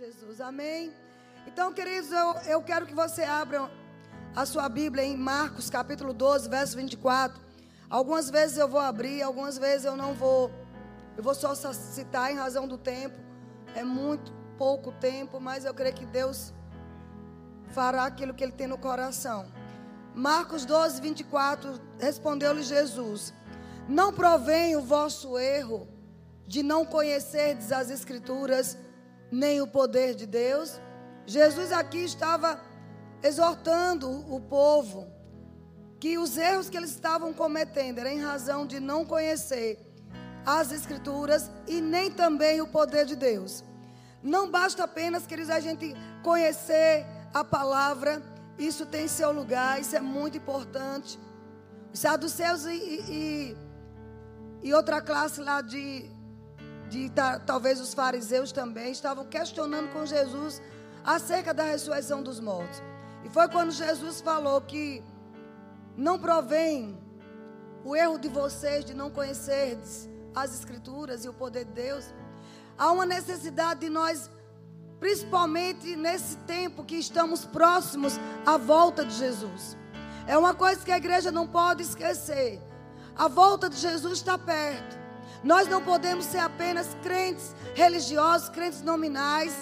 [0.00, 0.40] Jesus.
[0.40, 0.94] Amém.
[1.46, 3.70] Então, queridos, eu, eu quero que você abra
[4.34, 7.38] a sua Bíblia em Marcos capítulo 12, verso 24.
[7.90, 10.50] Algumas vezes eu vou abrir, algumas vezes eu não vou.
[11.18, 13.18] Eu vou só citar em razão do tempo.
[13.74, 16.54] É muito pouco tempo, mas eu creio que Deus
[17.68, 19.52] fará aquilo que ele tem no coração.
[20.14, 23.34] Marcos 12, 24, respondeu-lhe Jesus:
[23.86, 25.86] Não provém o vosso erro
[26.46, 28.78] de não conhecerdes as Escrituras
[29.30, 30.80] nem o poder de Deus.
[31.26, 32.60] Jesus aqui estava
[33.22, 35.06] exortando o povo
[35.98, 39.78] que os erros que eles estavam cometendo eram em razão de não conhecer
[40.44, 43.62] as Escrituras e nem também o poder de Deus.
[44.22, 48.22] Não basta apenas, queridos, a gente conhecer a palavra,
[48.58, 51.18] isso tem seu lugar, isso é muito importante.
[51.92, 53.56] Os saduceus e, e,
[54.62, 56.10] e outra classe lá de
[56.90, 57.10] de
[57.46, 60.60] talvez os fariseus também estavam questionando com Jesus
[61.04, 62.82] acerca da ressurreição dos mortos.
[63.24, 65.02] E foi quando Jesus falou que
[65.96, 66.98] não provém
[67.84, 72.12] o erro de vocês de não conhecerdes as escrituras e o poder de Deus.
[72.76, 74.30] Há uma necessidade de nós,
[74.98, 79.76] principalmente nesse tempo que estamos próximos à volta de Jesus.
[80.26, 82.60] É uma coisa que a igreja não pode esquecer.
[83.16, 84.99] A volta de Jesus está perto.
[85.42, 89.54] Nós não podemos ser apenas crentes religiosos, crentes nominais,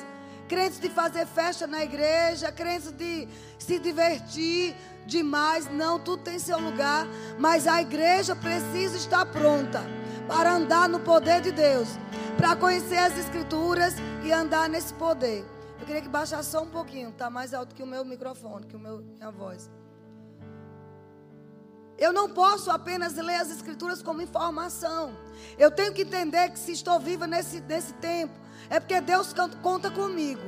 [0.48, 4.74] crentes de fazer festa na igreja, crentes de se divertir
[5.06, 5.70] demais.
[5.70, 7.06] Não, tudo tem seu lugar,
[7.38, 9.82] mas a igreja precisa estar pronta
[10.26, 11.88] para andar no poder de Deus,
[12.36, 15.44] para conhecer as escrituras e andar nesse poder.
[15.80, 18.76] Eu queria que baixasse só um pouquinho, tá mais alto que o meu microfone, que
[18.76, 19.70] o meu minha voz.
[21.98, 25.16] Eu não posso apenas ler as escrituras como informação.
[25.58, 28.32] Eu tenho que entender que se estou viva nesse, nesse tempo,
[28.70, 30.42] é porque Deus conta comigo.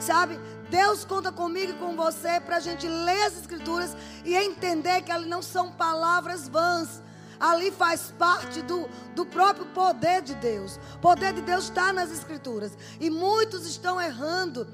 [0.00, 0.38] Sabe?
[0.70, 5.12] Deus conta comigo e com você para a gente ler as escrituras e entender que
[5.12, 7.02] ali não são palavras vãs.
[7.38, 10.78] Ali faz parte do, do próprio poder de Deus.
[10.96, 12.72] O poder de Deus está nas escrituras.
[12.98, 14.66] E muitos estão errando.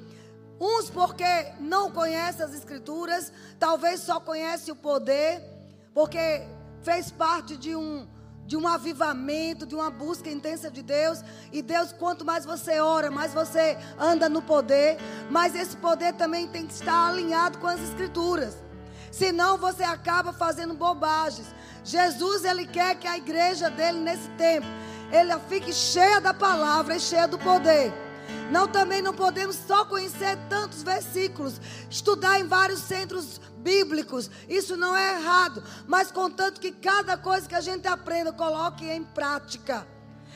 [0.61, 5.54] Uns porque não conhecem as escrituras, talvez só conhecem o poder
[5.95, 6.43] porque
[6.83, 8.07] fez parte de um
[8.47, 11.23] de um avivamento, de uma busca intensa de Deus.
[11.51, 14.99] E Deus, quanto mais você ora, mais você anda no poder.
[15.31, 18.57] Mas esse poder também tem que estar alinhado com as Escrituras.
[19.11, 21.47] Senão você acaba fazendo bobagens.
[21.83, 24.67] Jesus, ele quer que a igreja dele, nesse tempo,
[25.11, 27.93] ele fique cheia da palavra e cheia do poder.
[28.51, 34.95] Não também não podemos só conhecer tantos versículos, estudar em vários centros bíblicos, isso não
[34.95, 39.87] é errado, mas contanto que cada coisa que a gente aprenda, coloque em prática.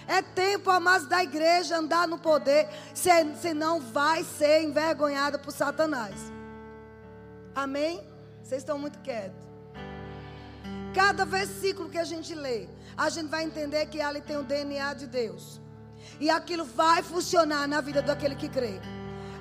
[0.06, 6.33] É tempo, amados, da igreja andar no poder, senão vai ser envergonhada por Satanás.
[7.55, 8.03] Amém?
[8.43, 9.47] Vocês estão muito quietos.
[10.95, 12.66] Cada versículo que a gente lê,
[12.97, 15.60] a gente vai entender que ali tem o DNA de Deus.
[16.19, 18.81] E aquilo vai funcionar na vida daquele que crê.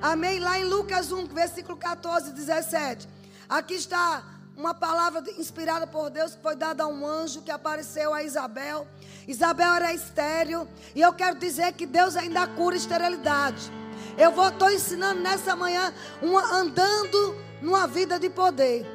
[0.01, 0.39] Amém?
[0.39, 3.07] Lá em Lucas 1, versículo 14, 17.
[3.49, 4.23] Aqui está
[4.57, 8.87] uma palavra inspirada por Deus que foi dada a um anjo que apareceu a Isabel.
[9.27, 10.67] Isabel era estéreo.
[10.93, 13.71] E eu quero dizer que Deus ainda cura esterilidade.
[14.17, 18.85] Eu estou ensinando nessa manhã, uma, andando numa vida de poder.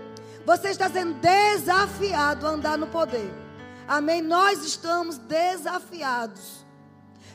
[0.44, 3.32] Você está sendo desafiado a andar no poder.
[3.86, 4.20] Amém?
[4.20, 6.66] Nós estamos desafiados.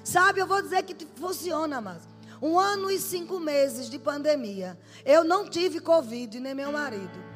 [0.03, 2.01] Sabe, eu vou dizer que funciona, mas
[2.41, 4.77] um ano e cinco meses de pandemia.
[5.05, 7.27] Eu não tive Covid, nem meu marido.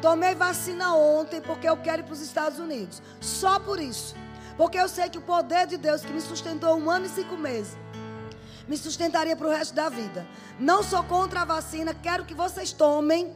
[0.00, 3.00] Tomei vacina ontem porque eu quero ir para os Estados Unidos.
[3.20, 4.14] Só por isso.
[4.56, 7.36] Porque eu sei que o poder de Deus que me sustentou um ano e cinco
[7.36, 7.76] meses
[8.68, 10.26] me sustentaria para o resto da vida.
[10.58, 13.34] Não sou contra a vacina, quero que vocês tomem.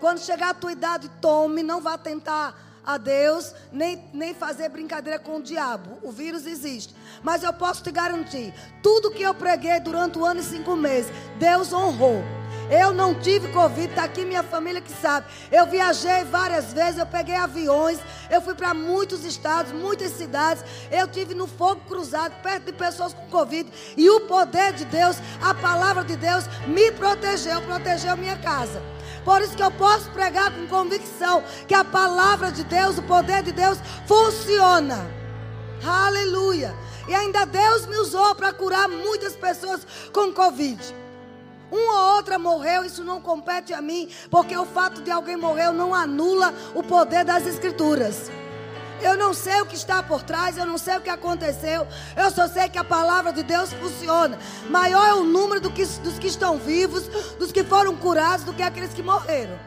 [0.00, 1.62] Quando chegar a tua idade, tome.
[1.62, 5.98] Não vá tentar a Deus, nem, nem fazer brincadeira com o diabo.
[6.02, 6.94] O vírus existe.
[7.22, 11.12] Mas eu posso te garantir: tudo que eu preguei durante o ano e cinco meses,
[11.38, 12.24] Deus honrou.
[12.70, 15.26] Eu não tive Covid, está aqui minha família que sabe.
[15.52, 17.98] Eu viajei várias vezes, eu peguei aviões,
[18.30, 20.64] eu fui para muitos estados, muitas cidades.
[20.90, 23.70] Eu tive no fogo cruzado, perto de pessoas com Covid.
[23.98, 28.82] E o poder de Deus, a palavra de Deus, me protegeu, protegeu minha casa.
[29.28, 33.42] Por isso que eu posso pregar com convicção que a palavra de Deus, o poder
[33.42, 35.06] de Deus funciona.
[35.86, 36.74] Aleluia.
[37.06, 40.82] E ainda Deus me usou para curar muitas pessoas com Covid.
[41.70, 45.72] Uma ou outra morreu, isso não compete a mim, porque o fato de alguém morrer
[45.72, 48.30] não anula o poder das Escrituras.
[49.00, 51.86] Eu não sei o que está por trás, eu não sei o que aconteceu.
[52.16, 54.38] Eu só sei que a palavra de Deus funciona.
[54.68, 57.06] Maior é o número do que, dos que estão vivos,
[57.38, 59.58] dos que foram curados, do que aqueles que morreram.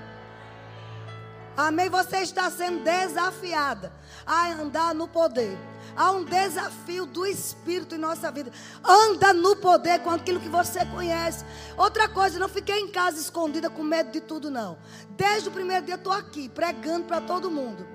[1.55, 1.89] Amém?
[1.89, 3.91] Você está sendo desafiada
[4.25, 5.57] a andar no poder.
[5.95, 8.51] Há um desafio do Espírito em nossa vida.
[8.83, 11.43] Anda no poder com aquilo que você conhece.
[11.77, 14.77] Outra coisa, não fiquei em casa escondida com medo de tudo, não.
[15.09, 17.85] Desde o primeiro dia estou aqui, pregando para todo mundo.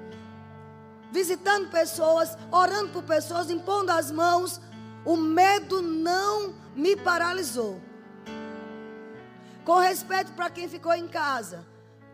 [1.12, 4.60] Visitando pessoas, orando por pessoas, impondo as mãos.
[5.04, 7.80] O medo não me paralisou.
[9.64, 11.64] Com respeito para quem ficou em casa.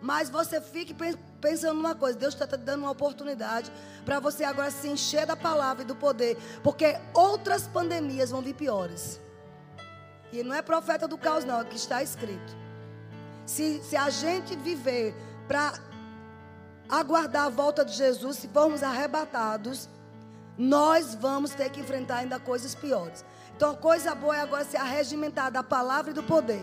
[0.00, 0.94] Mas você fique
[1.40, 3.70] pensando numa coisa: Deus está te dando uma oportunidade
[4.04, 8.54] para você agora se encher da palavra e do poder, porque outras pandemias vão vir
[8.54, 9.20] piores.
[10.32, 12.56] E não é profeta do caos, não, é o que está escrito.
[13.46, 15.14] Se, se a gente viver
[15.46, 15.74] para
[16.92, 19.88] aguardar a volta de Jesus, se formos arrebatados,
[20.58, 23.24] nós vamos ter que enfrentar ainda coisas piores.
[23.56, 26.62] Então, a coisa boa é agora se arregimentar da palavra e do poder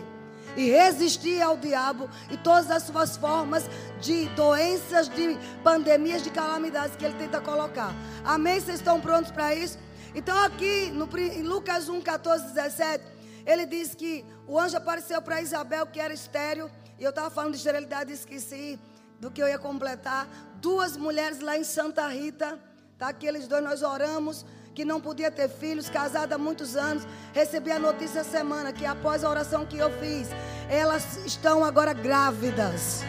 [0.56, 3.68] e resistir ao diabo e todas as suas formas
[4.00, 7.92] de doenças, de pandemias, de calamidades que ele tenta colocar.
[8.24, 8.60] Amém?
[8.60, 9.78] Vocês estão prontos para isso?
[10.14, 13.04] Então, aqui no, em Lucas 1, 14, 17,
[13.46, 17.52] ele diz que o anjo apareceu para Isabel, que era estéreo, e eu estava falando
[17.52, 18.78] de esterilidade e esqueci
[19.20, 20.26] do que eu ia completar.
[20.60, 22.58] Duas mulheres lá em Santa Rita,
[22.98, 23.08] tá?
[23.08, 24.44] Aqueles dois nós oramos
[24.74, 27.06] que não podia ter filhos, casada há muitos anos.
[27.32, 30.28] Recebi a notícia semana que após a oração que eu fiz,
[30.68, 33.02] elas estão agora grávidas.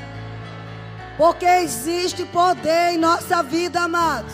[1.18, 4.34] Porque existe poder em nossa vida, amados.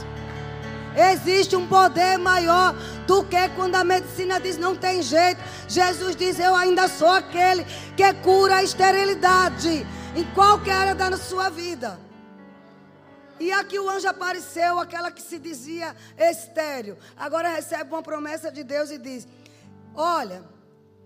[0.97, 2.73] Existe um poder maior
[3.05, 5.39] do que quando a medicina diz não tem jeito.
[5.67, 7.63] Jesus diz: Eu ainda sou aquele
[7.95, 9.85] que cura a esterilidade
[10.15, 11.99] em qualquer área da sua vida.
[13.39, 16.97] E aqui o anjo apareceu, aquela que se dizia estéreo.
[17.15, 19.27] Agora recebe uma promessa de Deus e diz:
[19.93, 20.43] Olha,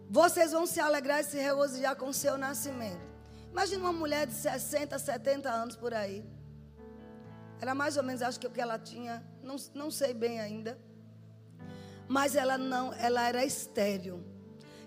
[0.10, 3.12] vocês vão se alegrar e se regozijar com o seu nascimento.
[3.52, 6.24] Imagina uma mulher de 60, 70 anos por aí.
[7.62, 10.80] Era mais ou menos, acho que o que ela tinha, não, não sei bem ainda.
[12.08, 14.26] Mas ela não, ela era estéreo.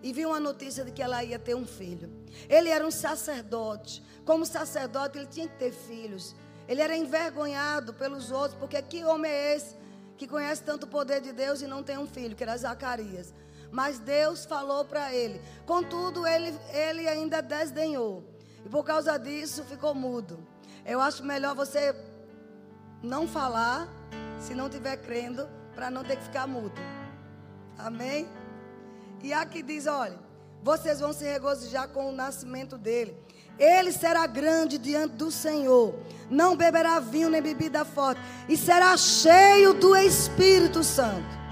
[0.02, 2.10] E viu uma notícia de que ela ia ter um filho.
[2.48, 4.02] Ele era um sacerdote.
[4.24, 6.34] Como sacerdote, ele tinha que ter filhos.
[6.66, 9.76] Ele era envergonhado pelos outros, porque que homem é esse
[10.18, 13.32] que conhece tanto o poder de Deus e não tem um filho, que era Zacarias?
[13.70, 15.40] Mas Deus falou para ele.
[15.64, 18.24] Contudo, ele, ele ainda desdenhou.
[18.64, 20.44] E por causa disso ficou mudo.
[20.84, 21.94] Eu acho melhor você
[23.04, 23.88] não falar,
[24.38, 26.80] se não estiver crendo, para não ter que ficar mudo.
[27.78, 28.26] Amém?
[29.22, 30.18] E aqui diz: olha,
[30.62, 33.16] vocês vão se regozijar com o nascimento dele.
[33.58, 35.94] Ele será grande diante do Senhor.
[36.28, 38.20] Não beberá vinho nem bebida forte.
[38.48, 41.43] E será cheio do Espírito Santo.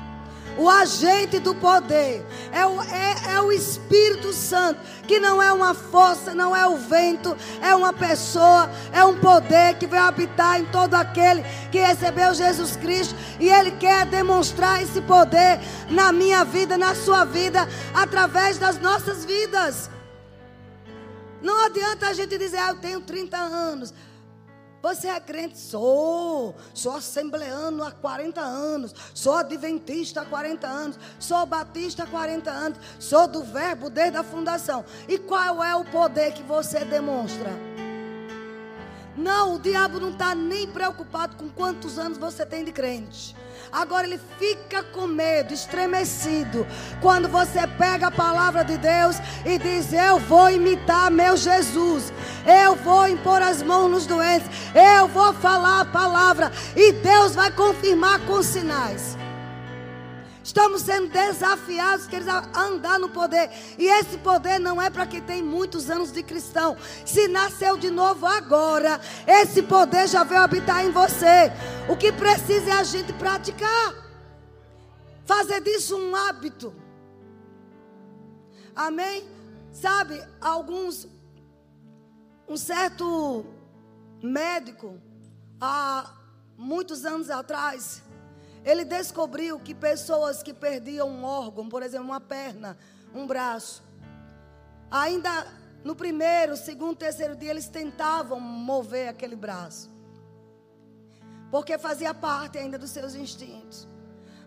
[0.58, 5.72] O agente do poder é o, é, é o Espírito Santo, que não é uma
[5.72, 10.66] força, não é o vento, é uma pessoa, é um poder que vai habitar em
[10.66, 13.14] todo aquele que recebeu Jesus Cristo.
[13.40, 15.58] E Ele quer demonstrar esse poder
[15.88, 19.90] na minha vida, na sua vida, através das nossas vidas.
[21.40, 23.92] Não adianta a gente dizer, ah, eu tenho 30 anos.
[24.82, 25.56] Você é crente?
[25.58, 26.56] Sou.
[26.74, 28.92] Sou assembleano há 40 anos.
[29.14, 30.98] Sou adventista há 40 anos.
[31.20, 32.78] Sou batista há 40 anos.
[32.98, 34.84] Sou do verbo desde a fundação.
[35.08, 37.50] E qual é o poder que você demonstra?
[39.16, 43.36] Não, o diabo não está nem preocupado com quantos anos você tem de crente.
[43.70, 46.66] Agora ele fica com medo, estremecido,
[47.00, 52.12] quando você pega a palavra de Deus e diz: Eu vou imitar meu Jesus,
[52.46, 57.50] eu vou impor as mãos nos doentes, eu vou falar a palavra e Deus vai
[57.50, 59.21] confirmar com sinais.
[60.52, 63.48] Estamos sendo desafiados, queridos, a andar no poder.
[63.78, 66.76] E esse poder não é para quem tem muitos anos de cristão.
[67.06, 71.50] Se nasceu de novo agora, esse poder já veio habitar em você.
[71.88, 73.94] O que precisa é a gente praticar.
[75.24, 76.74] Fazer disso um hábito.
[78.76, 79.26] Amém?
[79.70, 81.08] Sabe, alguns.
[82.46, 83.46] Um certo
[84.22, 85.00] médico,
[85.58, 86.12] há
[86.58, 88.01] muitos anos atrás,
[88.64, 92.76] ele descobriu que pessoas que perdiam um órgão, por exemplo, uma perna,
[93.14, 93.82] um braço,
[94.90, 95.46] ainda
[95.84, 99.90] no primeiro, segundo, terceiro dia, eles tentavam mover aquele braço.
[101.50, 103.86] Porque fazia parte ainda dos seus instintos.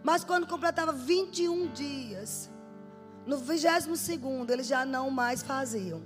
[0.02, 2.50] Mas quando completava 21 dias,
[3.26, 6.02] no 22 segundo, eles já não mais faziam.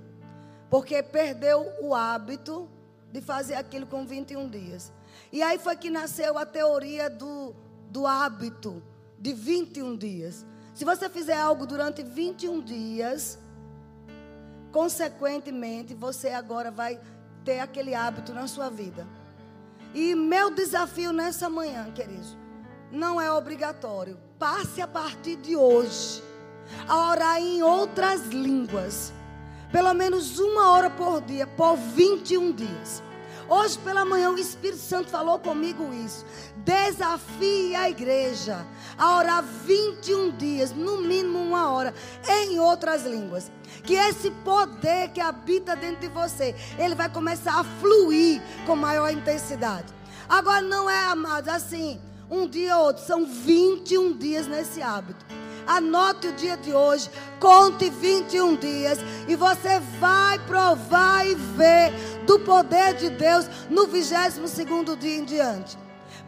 [0.68, 2.68] Porque perdeu o hábito
[3.12, 4.92] de fazer aquilo com 21 dias.
[5.32, 7.54] E aí foi que nasceu a teoria do,
[7.90, 8.82] do hábito
[9.18, 10.46] de 21 dias.
[10.72, 13.38] Se você fizer algo durante 21 dias,
[14.72, 16.98] consequentemente, você agora vai
[17.44, 19.06] ter aquele hábito na sua vida.
[19.92, 22.38] E meu desafio nessa manhã, querido,
[22.92, 24.18] não é obrigatório.
[24.38, 26.22] Passe a partir de hoje
[26.88, 29.12] a orar em outras línguas.
[29.72, 33.02] Pelo menos uma hora por dia, por 21 dias.
[33.52, 36.24] Hoje pela manhã o Espírito Santo falou comigo isso.
[36.58, 38.64] Desafie a igreja
[38.96, 41.92] a orar 21 dias, no mínimo uma hora,
[42.28, 43.50] em outras línguas.
[43.82, 49.10] Que esse poder que habita dentro de você, ele vai começar a fluir com maior
[49.10, 49.92] intensidade.
[50.28, 55.26] Agora não é, amados, assim, um dia ou outro, são 21 dias nesse hábito.
[55.70, 57.08] Anote o dia de hoje,
[57.38, 58.98] conte 21 dias
[59.28, 61.92] e você vai provar e ver
[62.26, 65.78] do poder de Deus no 22 segundo dia em diante.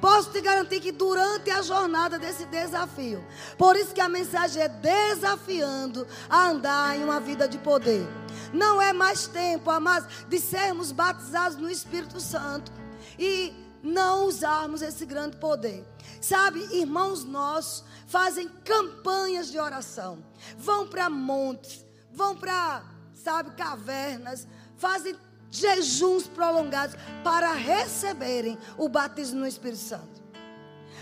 [0.00, 3.24] Posso te garantir que durante a jornada desse desafio,
[3.58, 8.06] por isso que a mensagem é desafiando a andar em uma vida de poder.
[8.52, 12.70] Não é mais tempo, amados, de sermos batizados no Espírito Santo
[13.18, 15.84] e não usarmos esse grande poder.
[16.20, 20.22] Sabe, irmãos nossos fazem campanhas de oração,
[20.58, 25.16] vão para montes, vão para, sabe, cavernas, fazem
[25.50, 30.22] jejuns prolongados para receberem o batismo no Espírito Santo.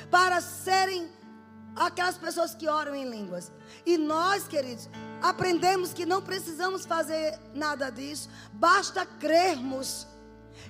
[0.08, 1.10] Para serem
[1.74, 3.50] aquelas pessoas que oram em línguas.
[3.84, 4.88] E nós, queridos,
[5.20, 10.06] aprendemos que não precisamos fazer nada disso, basta crermos.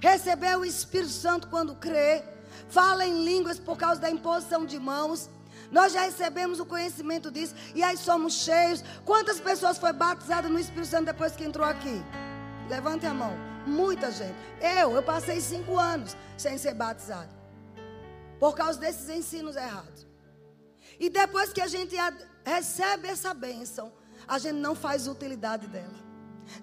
[0.00, 2.24] Receber o Espírito Santo quando crê,
[2.70, 5.28] fala em línguas por causa da imposição de mãos.
[5.70, 8.82] Nós já recebemos o conhecimento disso e aí somos cheios.
[9.04, 12.02] Quantas pessoas foi batizadas no Espírito Santo depois que entrou aqui?
[12.68, 13.32] Levante a mão.
[13.66, 14.34] Muita gente.
[14.60, 17.30] Eu, eu passei cinco anos sem ser batizado.
[18.38, 20.06] Por causa desses ensinos errados.
[20.98, 21.94] E depois que a gente
[22.44, 23.92] recebe essa bênção,
[24.26, 26.00] a gente não faz utilidade dela.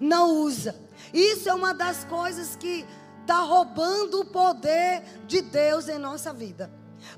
[0.00, 0.76] Não usa.
[1.12, 2.84] Isso é uma das coisas que
[3.22, 6.70] está roubando o poder de Deus em nossa vida.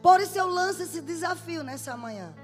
[0.02, 2.34] Por isso eu lanço esse desafio nessa manhã.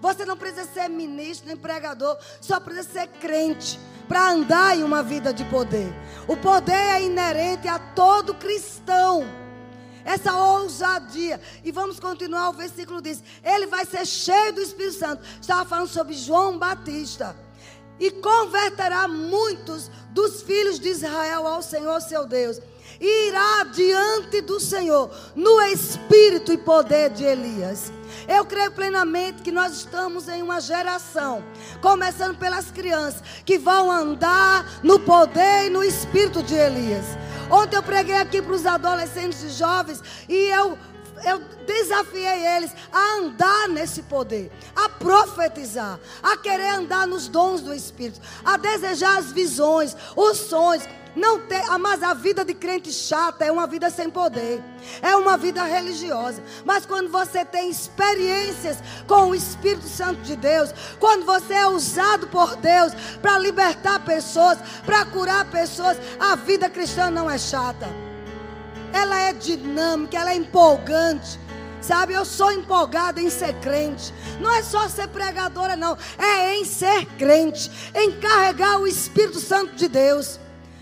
[0.00, 3.78] Você não precisa ser ministro nem pregador, só precisa ser crente
[4.08, 5.92] para andar em uma vida de poder.
[6.26, 9.24] O poder é inerente a todo cristão.
[10.04, 11.40] Essa ousadia.
[11.62, 15.22] E vamos continuar, o versículo diz: Ele vai ser cheio do Espírito Santo.
[15.40, 17.36] Estava falando sobre João Batista.
[17.98, 22.58] E converterá muitos dos filhos de Israel ao Senhor seu Deus
[23.00, 27.90] irá diante do Senhor no espírito e poder de Elias.
[28.28, 31.42] Eu creio plenamente que nós estamos em uma geração,
[31.80, 37.06] começando pelas crianças, que vão andar no poder e no espírito de Elias.
[37.50, 40.78] Ontem eu preguei aqui para os adolescentes e jovens e eu
[41.24, 47.74] eu desafiei eles a andar nesse poder, a profetizar, a querer andar nos dons do
[47.74, 50.84] Espírito, a desejar as visões, os sonhos.
[51.14, 54.62] Não tem, ah, mas a vida de crente chata é uma vida sem poder.
[55.02, 56.42] É uma vida religiosa.
[56.64, 62.28] Mas quando você tem experiências com o Espírito Santo de Deus, quando você é usado
[62.28, 67.88] por Deus para libertar pessoas, para curar pessoas, a vida cristã não é chata.
[68.92, 71.38] Ela é dinâmica, ela é empolgante.
[71.80, 74.12] Sabe, eu sou empolgada em ser crente.
[74.38, 75.96] Não é só ser pregadora, não.
[76.18, 77.70] É em ser crente.
[77.94, 80.38] Em carregar o Espírito Santo de Deus.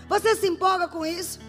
[0.09, 1.39] Você se empolga com isso?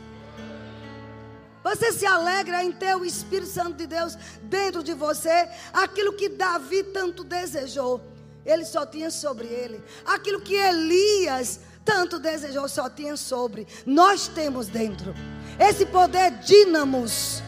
[1.65, 5.49] Você se alegra em ter o Espírito Santo de Deus dentro de você?
[5.73, 8.01] Aquilo que Davi tanto desejou,
[8.45, 9.83] ele só tinha sobre ele.
[10.05, 13.67] Aquilo que Elias tanto desejou, só tinha sobre.
[13.85, 15.15] Nós temos dentro.
[15.59, 17.43] Esse poder dínamos.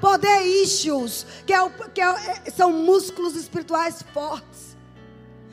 [0.00, 4.69] Poder issues, que, é o, que é, são músculos espirituais fortes.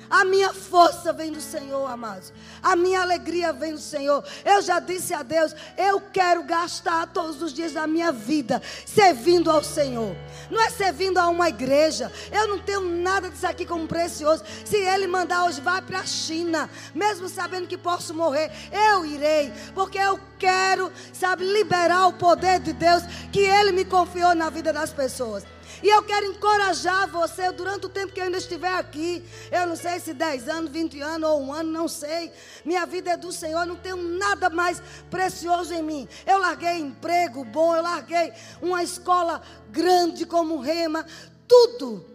[0.09, 2.31] A minha força vem do Senhor, amados.
[2.61, 4.23] A minha alegria vem do Senhor.
[4.45, 9.51] Eu já disse a Deus: eu quero gastar todos os dias da minha vida servindo
[9.51, 10.15] ao Senhor.
[10.49, 12.11] Não é servindo a uma igreja.
[12.31, 14.43] Eu não tenho nada disso aqui como precioso.
[14.65, 19.51] Se Ele mandar hoje, vá para a China, mesmo sabendo que posso morrer, eu irei,
[19.73, 24.71] porque eu quero, sabe, liberar o poder de Deus que Ele me confiou na vida
[24.71, 25.43] das pessoas.
[25.81, 29.23] E eu quero encorajar você durante o tempo que eu ainda estiver aqui.
[29.51, 32.31] Eu não sei se 10 anos, 20 anos ou um ano, não sei.
[32.65, 36.07] Minha vida é do Senhor, não tenho nada mais precioso em mim.
[36.25, 41.05] Eu larguei emprego bom, eu larguei uma escola grande como Rema,
[41.47, 42.05] tudo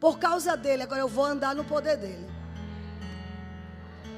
[0.00, 0.82] por causa dele.
[0.82, 2.26] Agora eu vou andar no poder dele.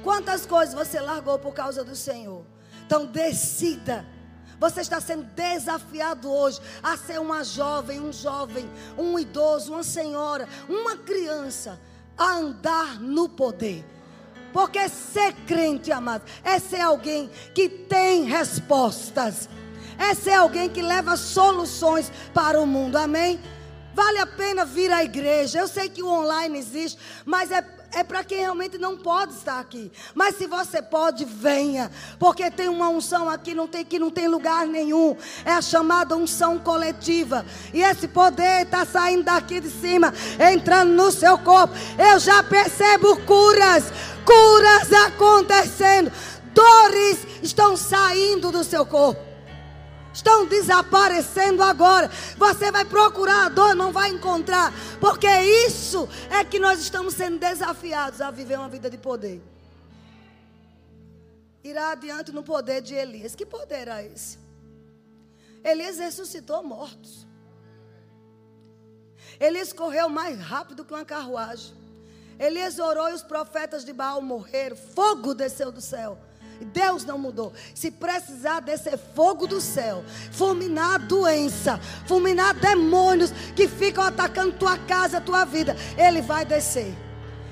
[0.03, 2.45] Quantas coisas você largou por causa do Senhor?
[2.85, 4.05] Então decida
[4.65, 8.67] Você está sendo desafiado hoje a ser uma jovem, um jovem,
[8.97, 11.79] um idoso, uma senhora, uma criança,
[12.17, 13.85] a andar no poder.
[14.51, 19.47] Porque ser crente, amado, é ser alguém que tem respostas.
[19.99, 22.95] É ser alguém que leva soluções para o mundo.
[22.95, 23.39] Amém?
[23.93, 25.59] Vale a pena vir à igreja.
[25.59, 27.61] Eu sei que o online existe, mas é
[27.95, 29.89] é para quem realmente não pode estar aqui.
[30.13, 34.27] Mas se você pode, venha, porque tem uma unção aqui não tem que não tem
[34.27, 35.15] lugar nenhum.
[35.45, 37.45] É a chamada unção coletiva.
[37.73, 40.13] E esse poder está saindo daqui de cima,
[40.51, 41.73] entrando no seu corpo.
[41.97, 43.85] Eu já percebo curas,
[44.25, 46.11] curas acontecendo.
[46.53, 49.34] Dores estão saindo do seu corpo
[50.15, 52.09] estão desaparecendo agora.
[52.37, 55.27] Você vai procurar a dor, não vai encontrar, porque
[55.67, 59.41] isso é que nós estamos sendo desafiados a viver uma vida de poder.
[61.63, 63.35] Irá adiante no poder de Elias.
[63.35, 64.37] Que poder era esse?
[65.63, 67.25] Elias ressuscitou mortos.
[69.39, 71.75] Elias correu mais rápido que uma carruagem.
[72.37, 74.75] Elias orou e os profetas de Baal morreram.
[74.75, 76.17] Fogo desceu do céu.
[76.63, 77.53] Deus não mudou.
[77.73, 84.77] Se precisar descer fogo do céu, fulminar a doença, fulminar demônios que ficam atacando tua
[84.77, 86.95] casa, tua vida, Ele vai descer.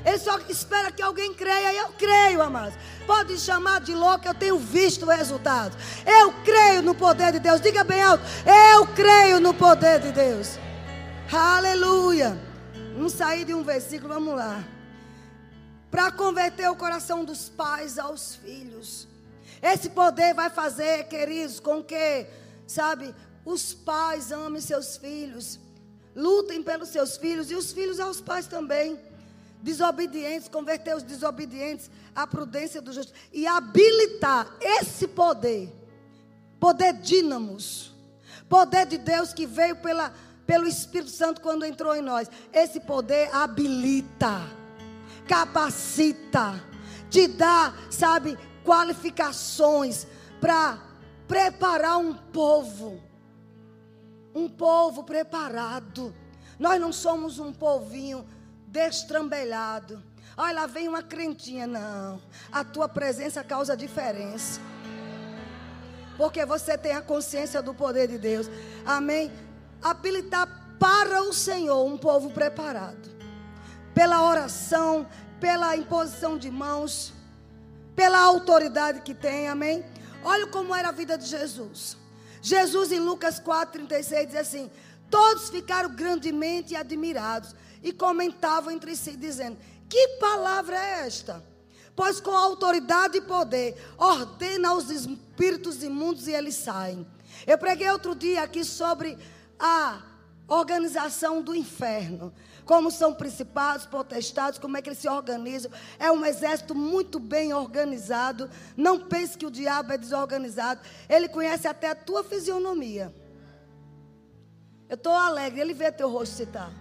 [0.05, 2.75] Ele só espera que alguém creia e eu creio, amados.
[3.07, 5.77] Pode chamar de louco, eu tenho visto o resultado.
[6.05, 7.61] Eu creio no poder de Deus.
[7.61, 10.59] Diga bem alto: Eu creio no poder de Deus.
[11.31, 12.37] Aleluia.
[12.93, 14.63] Vamos sair de um versículo, vamos lá
[15.93, 19.07] para converter o coração dos pais aos filhos.
[19.61, 22.25] Esse poder vai fazer, queridos, com que,
[22.65, 23.13] sabe,
[23.45, 25.59] os pais amem seus filhos,
[26.15, 28.99] lutem pelos seus filhos e os filhos aos pais também.
[29.61, 35.71] Desobedientes, converter os desobedientes à prudência do justo e habilitar esse poder,
[36.59, 37.93] poder dínamos,
[38.49, 40.11] poder de Deus que veio pela,
[40.47, 42.27] pelo Espírito Santo quando entrou em nós.
[42.51, 44.62] Esse poder habilita
[45.27, 46.61] capacita,
[47.09, 50.07] te dá, sabe, qualificações
[50.39, 50.79] para
[51.27, 53.01] preparar um povo.
[54.33, 56.13] Um povo preparado.
[56.57, 58.27] Nós não somos um povinho
[58.67, 60.01] destrambelhado.
[60.35, 61.67] Olha, lá vem uma crentinha.
[61.67, 62.21] Não.
[62.51, 64.59] A tua presença causa diferença.
[66.17, 68.49] Porque você tem a consciência do poder de Deus.
[68.85, 69.31] Amém?
[69.81, 73.12] Habilitar para o Senhor um povo preparado
[73.93, 75.07] pela oração,
[75.39, 77.13] pela imposição de mãos,
[77.95, 79.85] pela autoridade que tem, amém?
[80.23, 81.97] Olha como era a vida de Jesus.
[82.41, 84.71] Jesus em Lucas 4,36 diz assim:
[85.09, 91.43] Todos ficaram grandemente admirados e comentavam entre si, dizendo: Que palavra é esta?
[91.95, 97.05] Pois com autoridade e poder ordena aos espíritos imundos e eles saem.
[97.45, 99.17] Eu preguei outro dia aqui sobre
[99.59, 100.01] a
[100.47, 102.33] organização do inferno
[102.65, 105.71] como são principados, potestados, como é que eles se organizam.
[105.99, 108.49] É um exército muito bem organizado.
[108.75, 110.81] Não pense que o diabo é desorganizado.
[111.09, 113.13] Ele conhece até a tua fisionomia.
[114.89, 116.71] Eu estou alegre, ele vê teu rosto citar.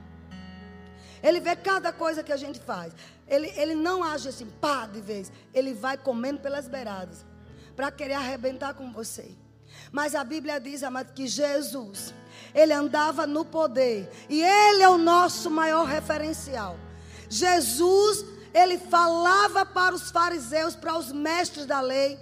[1.23, 2.93] Ele vê cada coisa que a gente faz.
[3.29, 5.33] Ele, ele não age assim, pá, de vez.
[5.55, 7.25] Ele vai comendo pelas beiradas.
[7.77, 9.31] Para querer arrebentar com você.
[9.91, 12.13] Mas a Bíblia diz, amado, que Jesus
[12.55, 14.11] ele andava no poder.
[14.29, 16.77] E ele é o nosso maior referencial.
[17.29, 22.19] Jesus, ele falava para os fariseus, para os mestres da lei,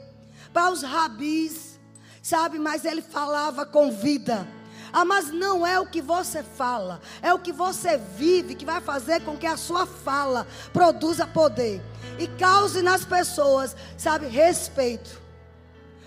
[0.52, 1.78] para os rabis,
[2.22, 2.58] sabe?
[2.58, 4.46] Mas ele falava com vida.
[4.92, 8.80] Ah, mas não é o que você fala, é o que você vive que vai
[8.80, 11.80] fazer com que a sua fala produza poder
[12.18, 15.20] e cause nas pessoas, sabe, respeito.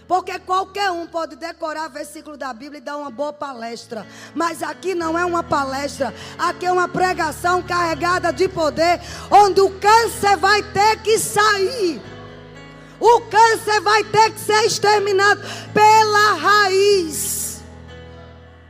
[0.08, 4.06] Porque qualquer um pode decorar versículo da Bíblia e dar uma boa palestra.
[4.36, 6.14] Mas aqui não é uma palestra.
[6.38, 9.00] Aqui é uma pregação carregada de poder.
[9.32, 12.02] Onde o câncer vai ter que sair.
[13.00, 15.42] O câncer vai ter que ser exterminado
[15.74, 17.62] pela raiz.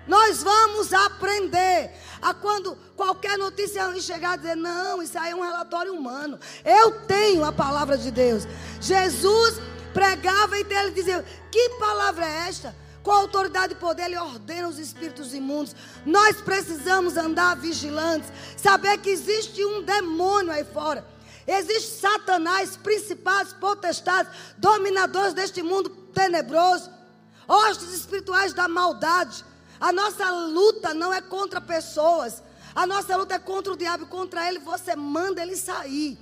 [0.08, 1.92] Nós vamos aprender
[2.22, 6.40] a quando qualquer notícia chegar dizer: não, isso aí é um relatório humano.
[6.64, 8.48] Eu tenho a palavra de Deus.
[8.80, 9.60] Jesus
[9.94, 12.76] pregava e ele dizia: Que palavra é esta?
[13.04, 15.76] Com autoridade e poder, ele ordena os espíritos imundos.
[16.06, 21.06] Nós precisamos andar vigilantes, saber que existe um demônio aí fora.
[21.46, 26.90] Existe Satanás, principados, potestades, dominadores deste mundo tenebroso,
[27.46, 29.44] hostes espirituais da maldade.
[29.82, 32.42] A nossa luta não é contra pessoas,
[32.74, 36.18] a nossa luta é contra o diabo, contra ele você manda ele sair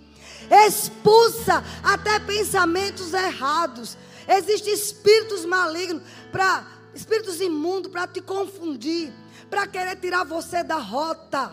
[0.50, 3.98] expulsa até pensamentos errados.
[4.28, 9.14] Existem espíritos malignos para espíritos imundos para te confundir,
[9.50, 11.52] para querer tirar você da rota.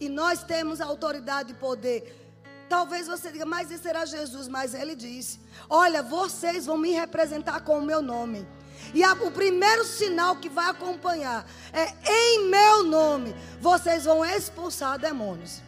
[0.00, 2.18] E nós temos autoridade e poder.
[2.68, 4.48] Talvez você diga, mas esse será Jesus.
[4.48, 8.46] Mas ele disse: Olha, vocês vão me representar com o meu nome.
[8.92, 13.34] E a, o primeiro sinal que vai acompanhar é em meu nome.
[13.60, 15.62] Vocês vão expulsar demônios.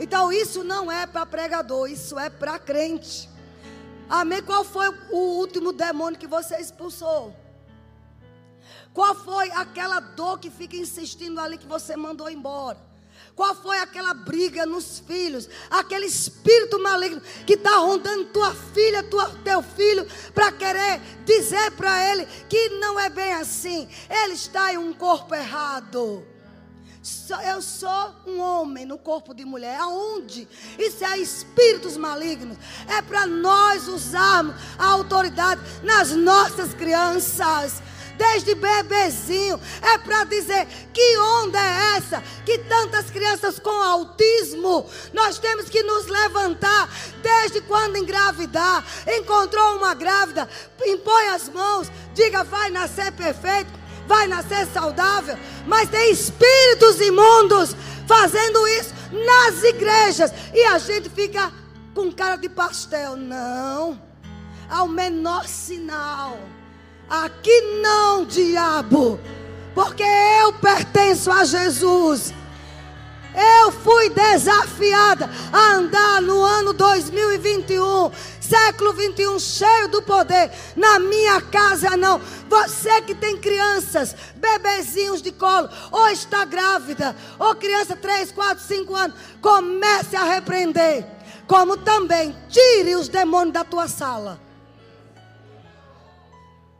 [0.00, 3.28] Então isso não é para pregador, isso é para crente.
[4.08, 4.42] Amém?
[4.42, 7.34] Qual foi o último demônio que você expulsou?
[8.94, 12.88] Qual foi aquela dor que fica insistindo ali que você mandou embora?
[13.34, 15.48] Qual foi aquela briga nos filhos?
[15.70, 22.10] Aquele espírito maligno que está rondando tua filha, tua, teu filho, para querer dizer para
[22.10, 23.88] ele que não é bem assim.
[24.10, 26.26] Ele está em um corpo errado.
[27.44, 29.78] Eu sou um homem no corpo de mulher.
[29.80, 30.48] Aonde?
[30.78, 32.56] Isso é espíritos malignos.
[32.88, 37.82] É para nós usarmos a autoridade nas nossas crianças
[38.18, 39.58] desde bebezinho.
[39.80, 42.22] É para dizer que onda é essa?
[42.44, 46.90] Que tantas crianças com autismo, nós temos que nos levantar
[47.22, 48.84] desde quando engravidar.
[49.06, 50.48] Encontrou uma grávida,
[50.84, 53.77] impõe as mãos, diga vai nascer perfeito,
[54.08, 55.38] vai nascer saudável.
[55.68, 57.76] Mas tem espíritos imundos
[58.08, 61.52] fazendo isso nas igrejas e a gente fica
[61.94, 63.14] com cara de pastel.
[63.14, 64.00] Não.
[64.68, 66.36] Ao menor sinal
[67.08, 69.18] Aqui não, diabo,
[69.74, 72.34] porque eu pertenço a Jesus.
[73.62, 78.10] Eu fui desafiada a andar no ano 2021,
[78.48, 80.50] século 21, cheio do poder.
[80.74, 82.18] Na minha casa, não.
[82.48, 88.94] Você que tem crianças, bebezinhos de colo, ou está grávida, ou criança 3, 4, 5
[88.94, 91.06] anos, comece a repreender.
[91.46, 94.40] Como também tire os demônios da tua sala.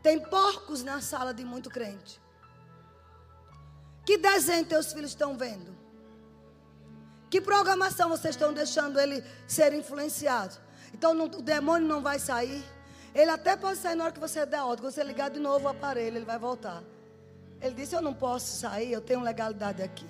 [0.01, 2.21] Tem porcos na sala de muito crente.
[4.05, 5.77] Que desenho teus filhos estão vendo?
[7.29, 10.68] Que programação vocês estão deixando ele ser influenciado?
[10.93, 12.63] Então não, o demônio não vai sair.
[13.13, 14.83] Ele até pode sair na hora que você der ordem.
[14.83, 16.83] Quando você ligar de novo o aparelho, ele vai voltar.
[17.61, 20.07] Ele disse: Eu não posso sair, eu tenho legalidade aqui.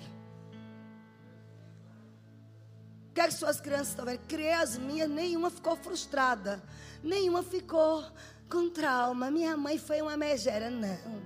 [3.10, 4.20] O que é que suas crianças estão vendo?
[4.28, 6.62] Criei as minhas, nenhuma ficou frustrada.
[7.02, 8.04] Nenhuma ficou
[8.48, 9.30] com trauma.
[9.30, 10.70] Minha mãe foi uma megera.
[10.70, 11.22] Não.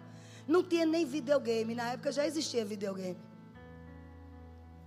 [0.46, 1.74] Não tinha nem videogame.
[1.74, 3.18] Na época já existia videogame.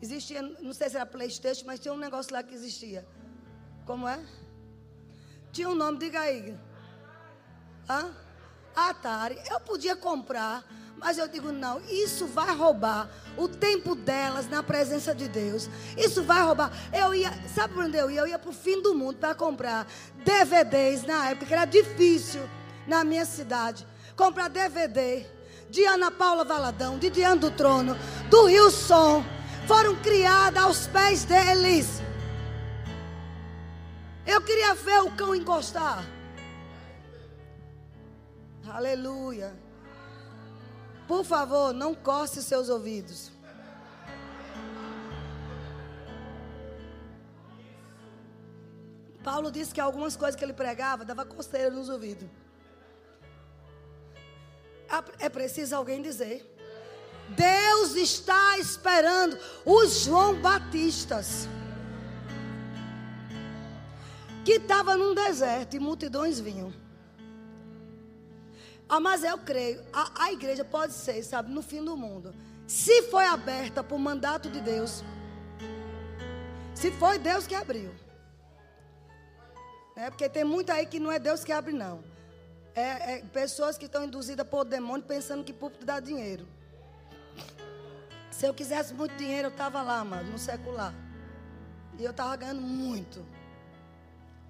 [0.01, 3.07] Existia, não sei se era Playstation, mas tinha um negócio lá que existia.
[3.85, 4.23] Como é?
[5.57, 6.55] Tinha um nome, diga aí.
[7.89, 8.11] Hã?
[8.75, 9.39] Atari.
[9.49, 10.63] Eu podia comprar,
[10.99, 15.67] mas eu digo, não, isso vai roubar o tempo delas na presença de Deus.
[15.97, 16.71] Isso vai roubar.
[16.93, 18.19] Eu ia, sabe para onde eu ia?
[18.19, 19.87] Eu ia para o fim do mundo para comprar
[20.23, 22.47] DVDs na época, que era difícil
[22.85, 23.87] na minha cidade.
[24.15, 25.25] Comprar DVD
[25.71, 27.97] de Ana Paula Valadão, de Diante do Trono,
[28.29, 29.25] do Rio Som.
[29.65, 32.05] Foram criadas aos pés deles.
[34.27, 36.05] Eu queria ver o cão encostar.
[38.67, 39.57] Aleluia.
[41.07, 43.31] Por favor, não coce seus ouvidos.
[49.23, 52.27] Paulo disse que algumas coisas que ele pregava dava coceira nos ouvidos.
[55.19, 56.45] É preciso alguém dizer.
[57.29, 61.47] Deus está esperando os João Batistas.
[64.47, 66.73] Que estava num deserto e multidões vinham.
[68.87, 72.33] Ah, mas eu creio, a, a igreja pode ser, sabe, no fim do mundo.
[72.65, 75.03] Se foi aberta por mandato de Deus,
[76.73, 77.93] se foi Deus que abriu.
[79.97, 82.01] É, porque tem muito aí que não é Deus que abre, não.
[82.73, 86.47] É, é pessoas que estão induzidas por demônio pensando que púlpito dá dinheiro.
[88.31, 90.93] Se eu quisesse muito dinheiro, eu estava lá, mano, no secular.
[91.99, 93.25] E eu estava ganhando muito.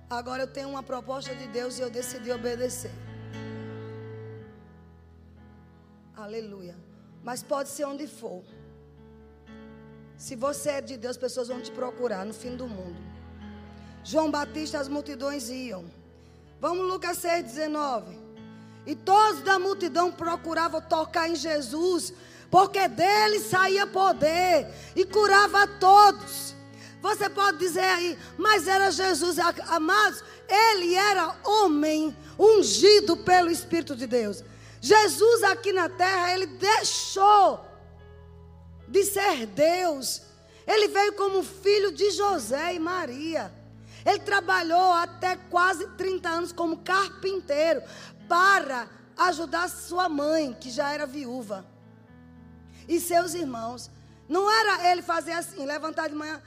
[0.09, 2.91] Agora eu tenho uma proposta de Deus e eu decidi obedecer.
[6.15, 6.75] Aleluia.
[7.23, 8.43] Mas pode ser onde for.
[10.17, 12.99] Se você é de Deus, pessoas vão te procurar no fim do mundo.
[14.03, 15.85] João Batista, as multidões iam.
[16.59, 18.17] Vamos Lucas 6, 19.
[18.85, 22.13] E todos da multidão procuravam tocar em Jesus,
[22.49, 26.55] porque dele saía poder e curava todos.
[27.07, 29.37] Você pode dizer aí, mas era Jesus,
[29.69, 34.43] amados, ele era homem ungido pelo Espírito de Deus.
[34.81, 37.65] Jesus aqui na terra, ele deixou
[38.89, 40.21] de ser Deus.
[40.67, 43.53] Ele veio como filho de José e Maria.
[44.05, 47.81] Ele trabalhou até quase 30 anos como carpinteiro
[48.27, 51.65] para ajudar sua mãe, que já era viúva,
[52.85, 53.89] e seus irmãos.
[54.27, 56.41] Não era ele fazer assim, levantar de manhã,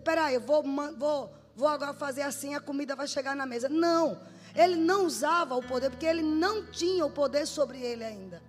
[0.00, 0.62] peraí, eu vou,
[0.96, 3.68] vou, vou agora fazer assim, a comida vai chegar na mesa.
[3.68, 4.20] Não,
[4.54, 8.42] ele não usava o poder, porque ele não tinha o poder sobre ele ainda.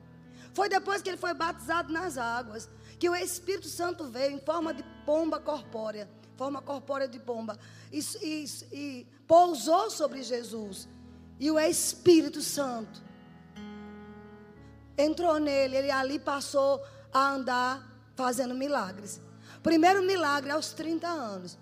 [0.54, 4.74] Foi depois que ele foi batizado nas águas, que o Espírito Santo veio em forma
[4.74, 7.60] de pomba corpórea, forma corpórea de pomba,
[7.92, 10.88] e, e, e pousou sobre Jesus.
[11.40, 13.04] E o Espírito Santo
[14.98, 16.82] entrou nele, ele ali passou
[17.14, 19.20] a andar fazendo milagres.
[19.66, 21.58] Primeiro milagre aos 30 anos.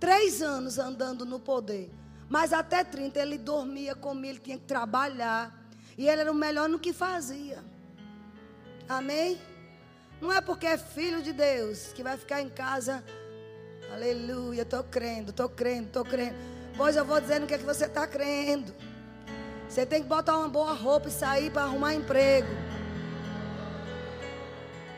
[0.00, 1.88] Três anos andando no poder.
[2.28, 5.56] Mas até 30 ele dormia, comia, ele tinha que trabalhar.
[5.96, 7.64] E ele era o melhor no que fazia.
[8.88, 9.40] Amém?
[10.20, 13.04] Não é porque é filho de Deus que vai ficar em casa.
[13.92, 16.34] Aleluia, estou crendo, estou crendo, estou crendo.
[16.76, 18.74] Pois eu vou dizendo o que, é que você está crendo.
[19.68, 22.48] Você tem que botar uma boa roupa e sair para arrumar emprego.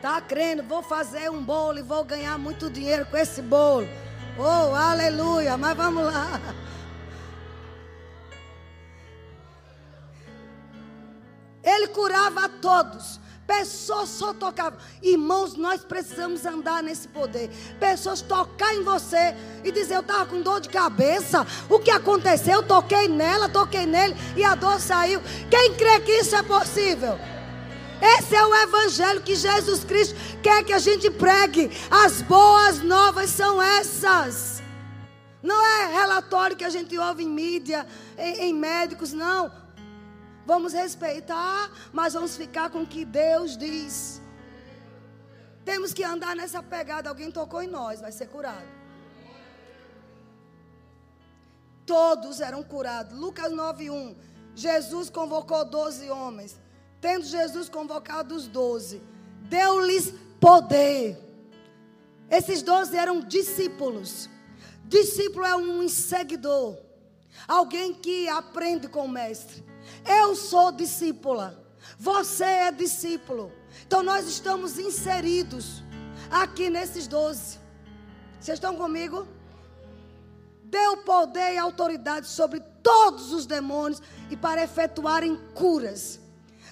[0.01, 3.87] Tá crendo, vou fazer um bolo e vou ganhar muito dinheiro com esse bolo.
[4.35, 6.41] Oh, aleluia, mas vamos lá.
[11.63, 13.19] Ele curava a todos.
[13.45, 14.79] Pessoas só tocavam.
[15.03, 17.51] Irmãos, nós precisamos andar nesse poder.
[17.79, 21.45] Pessoas tocar em você e dizer: Eu estava com dor de cabeça.
[21.69, 22.53] O que aconteceu?
[22.53, 25.21] Eu toquei nela, toquei nele e a dor saiu.
[25.49, 27.19] Quem crê que isso é possível?
[28.01, 31.69] Esse é o evangelho que Jesus Cristo quer que a gente pregue.
[31.89, 34.61] As boas novas são essas.
[35.43, 37.85] Não é relatório que a gente ouve em mídia,
[38.17, 39.51] em, em médicos, não.
[40.45, 44.21] Vamos respeitar, mas vamos ficar com o que Deus diz.
[45.63, 47.09] Temos que andar nessa pegada.
[47.09, 48.65] Alguém tocou em nós, vai ser curado.
[51.85, 53.17] Todos eram curados.
[53.17, 54.15] Lucas 9:1.
[54.55, 56.59] Jesus convocou doze homens.
[57.01, 59.01] Tendo Jesus convocado os doze,
[59.49, 61.17] deu-lhes poder.
[62.29, 64.29] Esses doze eram discípulos.
[64.85, 66.77] Discípulo é um seguidor.
[67.47, 69.65] Alguém que aprende com o mestre.
[70.05, 71.59] Eu sou discípula.
[71.97, 73.51] Você é discípulo.
[73.87, 75.81] Então nós estamos inseridos
[76.29, 77.57] aqui nesses doze.
[78.39, 79.27] Vocês estão comigo?
[80.65, 86.21] Deu poder e autoridade sobre todos os demônios e para efetuarem curas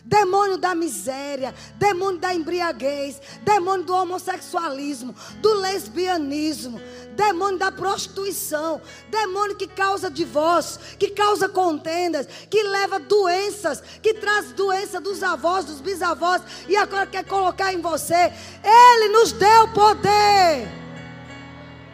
[0.03, 6.81] demônio da miséria, demônio da embriaguez, demônio do homossexualismo, do lesbianismo,
[7.15, 14.51] demônio da prostituição, demônio que causa divórcio, que causa contendas, que leva doenças, que traz
[14.53, 18.31] doença dos avós, dos bisavós e agora quer colocar em você.
[18.63, 20.67] Ele nos deu poder.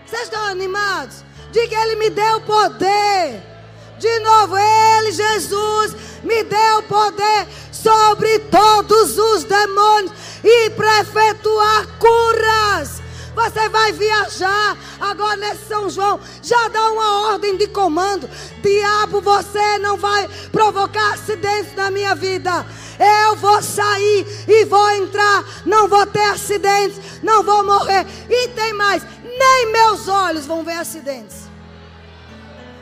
[0.05, 1.23] Vocês estão animados?
[1.51, 3.54] Diga, Ele me deu poder.
[3.99, 10.11] De novo, Ele, Jesus, me deu poder sobre todos os demônios
[10.43, 13.05] e para efetuar curas.
[13.35, 16.19] Você vai viajar agora nesse São João.
[16.41, 18.29] Já dá uma ordem de comando.
[18.61, 22.65] Diabo, você não vai provocar acidentes na minha vida.
[22.97, 25.43] Eu vou sair e vou entrar.
[25.65, 27.21] Não vou ter acidentes.
[27.21, 28.07] Não vou morrer.
[28.29, 31.44] E tem mais: nem meus olhos vão ver acidentes.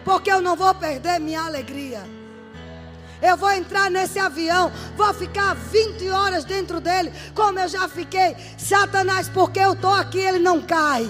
[0.04, 2.04] Porque eu não vou perder minha alegria.
[3.22, 8.36] Eu vou entrar nesse avião, vou ficar 20 horas dentro dele, como eu já fiquei.
[8.58, 11.10] Satanás, porque eu estou aqui, ele não cai.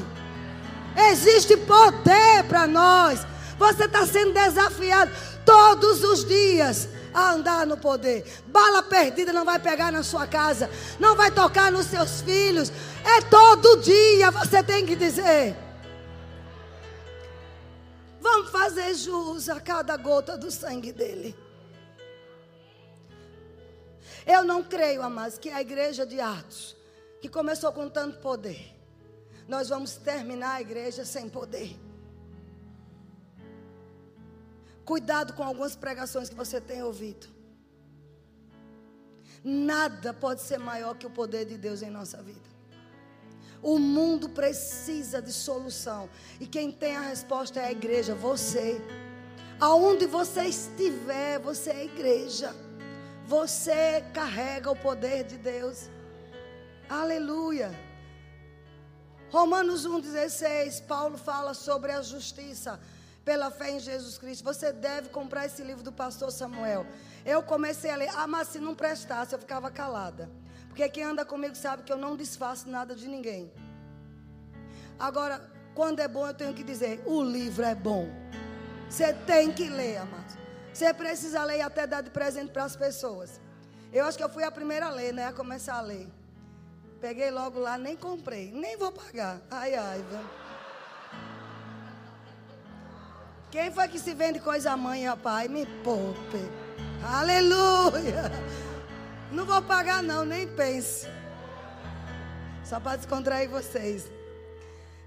[1.10, 3.26] Existe poder para nós.
[3.58, 5.12] Você está sendo desafiado
[5.44, 8.24] todos os dias a andar no poder.
[8.46, 12.72] Bala perdida não vai pegar na sua casa, não vai tocar nos seus filhos.
[13.04, 15.56] É todo dia, você tem que dizer.
[18.24, 21.36] Vamos fazer jus a cada gota do sangue dele.
[24.26, 26.74] Eu não creio, amados, que a igreja de Atos,
[27.20, 28.74] que começou com tanto poder,
[29.46, 31.78] nós vamos terminar a igreja sem poder.
[34.86, 37.28] Cuidado com algumas pregações que você tem ouvido.
[39.44, 42.53] Nada pode ser maior que o poder de Deus em nossa vida.
[43.64, 46.10] O mundo precisa de solução.
[46.40, 48.82] E quem tem a resposta é a igreja, você.
[49.60, 52.54] Aonde você estiver, você é igreja.
[53.26, 55.90] Você carrega o poder de Deus.
[56.90, 57.72] Aleluia.
[59.32, 62.80] Romanos 1,16, Paulo fala sobre a justiça
[63.24, 64.44] pela fé em Jesus Cristo.
[64.44, 66.86] Você deve comprar esse livro do pastor Samuel.
[67.26, 70.30] Eu comecei a ler, ah, mas se não prestasse, eu ficava calada.
[70.74, 73.54] Porque quem anda comigo sabe que eu não desfaço nada de ninguém.
[74.98, 75.40] Agora,
[75.76, 78.10] quando é bom, eu tenho que dizer: o livro é bom.
[78.90, 80.36] Você tem que ler, amados.
[80.74, 83.40] Você precisa ler e até dar de presente para as pessoas.
[83.92, 85.28] Eu acho que eu fui a primeira a ler, né?
[85.28, 86.08] A começar a ler.
[87.00, 89.42] Peguei logo lá, nem comprei, nem vou pagar.
[89.52, 90.04] Ai, ai?
[93.52, 95.48] Quem foi que se vende coisa mãe, rapaz?
[95.52, 96.42] Me poupe.
[97.06, 98.32] Aleluia.
[99.34, 101.08] Não vou pagar, não, nem pense.
[102.64, 104.10] Só para descontrair vocês.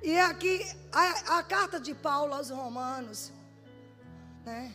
[0.03, 3.33] E aqui, a, a carta de Paulo aos Romanos,
[4.45, 4.73] né?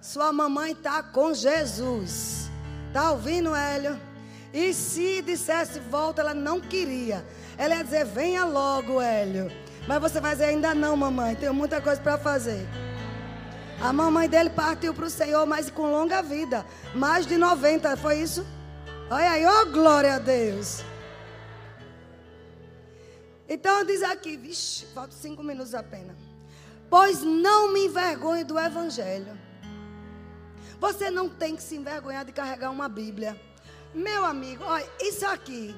[0.00, 2.50] Sua mamãe está com Jesus.
[2.86, 4.00] Está ouvindo, Hélio?
[4.52, 7.24] E se dissesse volta, ela não queria.
[7.58, 9.52] Ela ia dizer: venha logo, Hélio.
[9.86, 11.36] Mas você vai dizer: ainda não, mamãe.
[11.36, 12.66] Tenho muita coisa para fazer.
[13.80, 16.66] A mamãe dele partiu para o Senhor, mas com longa vida.
[16.94, 18.44] Mais de 90, foi isso?
[19.10, 20.82] Olha aí, oh glória a Deus.
[23.48, 26.16] Então diz aqui, vixe, faltam cinco minutos apenas.
[26.90, 29.38] Pois não me envergonhe do Evangelho.
[30.80, 33.40] Você não tem que se envergonhar de carregar uma Bíblia.
[33.94, 35.74] Meu amigo, olha, isso aqui,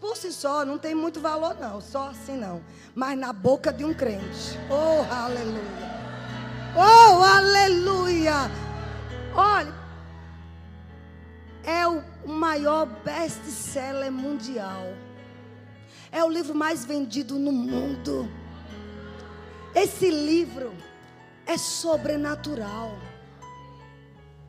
[0.00, 1.80] por si só, não tem muito valor, não.
[1.80, 2.64] Só assim não.
[2.94, 4.58] Mas na boca de um crente.
[4.68, 5.91] Oh, aleluia.
[6.74, 8.50] Oh, aleluia.
[9.34, 9.74] Olha,
[11.64, 14.86] é o maior best-seller mundial.
[16.10, 18.28] É o livro mais vendido no mundo.
[19.74, 20.74] Esse livro
[21.46, 22.98] é sobrenatural.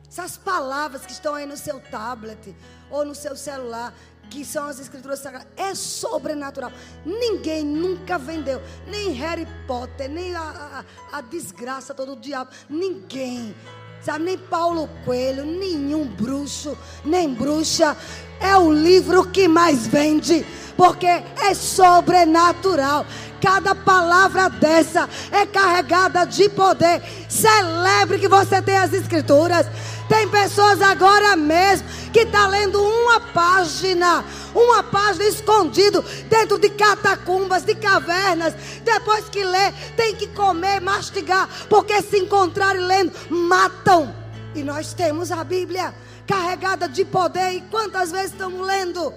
[0.08, 2.54] Essas palavras que estão aí no seu tablet
[2.90, 3.92] ou no seu celular,
[4.34, 6.72] que são as escrituras sagradas, é sobrenatural.
[7.06, 13.54] Ninguém nunca vendeu, nem Harry Potter, nem a, a, a desgraça todo o diabo, ninguém.
[14.02, 17.96] Sabe, nem Paulo Coelho, nenhum bruxo, nem bruxa.
[18.40, 20.44] É o livro que mais vende
[20.76, 23.06] porque é sobrenatural.
[23.40, 27.02] Cada palavra dessa é carregada de poder.
[27.28, 29.66] Celebre que você tem as escrituras.
[30.08, 37.62] Tem pessoas agora mesmo que está lendo uma página, uma página escondido dentro de catacumbas,
[37.62, 38.54] de cavernas.
[38.84, 44.14] Depois que lê, tem que comer, mastigar, porque se encontrarem lendo, matam.
[44.54, 45.94] E nós temos a Bíblia
[46.26, 47.52] carregada de poder.
[47.52, 49.12] E quantas vezes estamos lendo?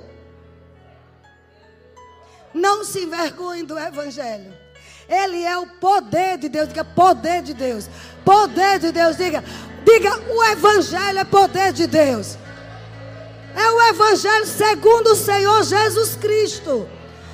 [2.53, 4.53] Não se envergonhe do Evangelho.
[5.07, 6.67] Ele é o poder de Deus.
[6.67, 7.89] Diga poder de Deus.
[8.25, 9.15] Poder de Deus.
[9.15, 9.43] Diga,
[9.87, 12.37] diga, o Evangelho é poder de Deus.
[13.55, 16.87] É o Evangelho segundo o Senhor Jesus Cristo.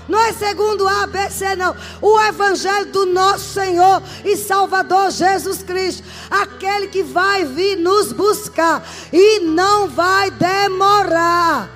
[0.08, 1.76] Não é segundo A, B, C, não.
[2.02, 6.04] O Evangelho do nosso Senhor e Salvador Jesus Cristo.
[6.30, 8.84] Aquele que vai vir nos buscar.
[9.12, 11.70] E não vai demorar.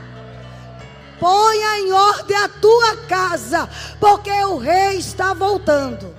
[1.20, 3.68] Ponha em ordem a tua casa,
[4.00, 6.17] porque o rei está voltando.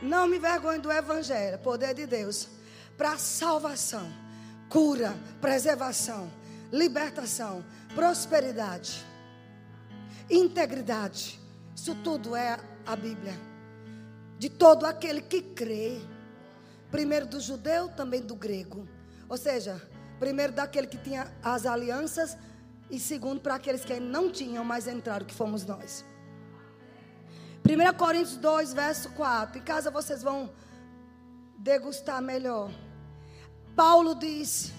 [0.00, 2.48] Não me vergonhe do evangelho, poder de Deus,
[2.96, 4.10] para salvação,
[4.68, 6.30] cura, preservação,
[6.72, 9.04] libertação, prosperidade,
[10.30, 11.38] integridade.
[11.74, 13.38] Isso tudo é a Bíblia.
[14.38, 16.00] De todo aquele que crê.
[16.90, 18.88] Primeiro do judeu, também do grego.
[19.28, 19.80] Ou seja,
[20.20, 22.36] Primeiro, daquele que tinha as alianças.
[22.90, 26.04] E segundo, para aqueles que não tinham, mas entraram, que fomos nós.
[27.64, 29.58] 1 Coríntios 2, verso 4.
[29.58, 30.50] Em casa vocês vão
[31.58, 32.70] degustar melhor.
[33.76, 34.72] Paulo diz: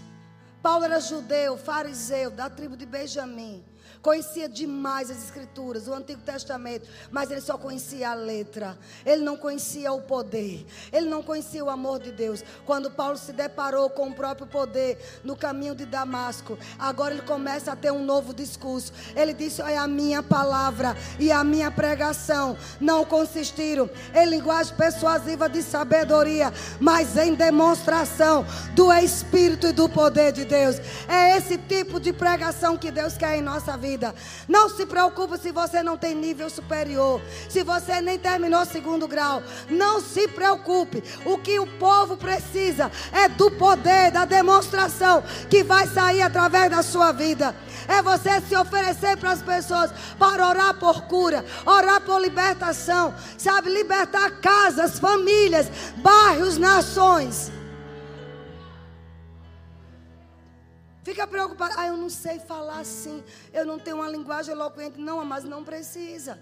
[0.62, 3.64] Paulo era judeu, fariseu, da tribo de Benjamim.
[4.02, 8.76] Conhecia demais as Escrituras, o Antigo Testamento, mas ele só conhecia a letra.
[9.06, 10.66] Ele não conhecia o poder.
[10.92, 12.44] Ele não conhecia o amor de Deus.
[12.66, 17.72] Quando Paulo se deparou com o próprio poder no caminho de Damasco, agora ele começa
[17.72, 18.92] a ter um novo discurso.
[19.16, 25.48] Ele disse: Olha, a minha palavra e a minha pregação não consistiram em linguagem persuasiva
[25.48, 30.78] de sabedoria, mas em demonstração do Espírito e do poder de Deus.
[31.08, 34.16] É esse tipo de pregação que Deus quer em nossa vida vida.
[34.48, 39.44] Não se preocupe se você não tem nível superior, se você nem terminou segundo grau.
[39.70, 41.04] Não se preocupe.
[41.26, 46.82] O que o povo precisa é do poder, da demonstração que vai sair através da
[46.82, 47.54] sua vida.
[47.88, 53.70] É você se oferecer para as pessoas para orar por cura, orar por libertação, sabe?
[53.70, 57.52] Libertar casas, famílias, bairros, nações.
[61.04, 61.76] Fica preocupado.
[61.78, 63.24] Ah, eu não sei falar assim.
[63.54, 65.00] Eu não tenho uma linguagem eloquente.
[65.00, 66.40] Não, mas não precisa.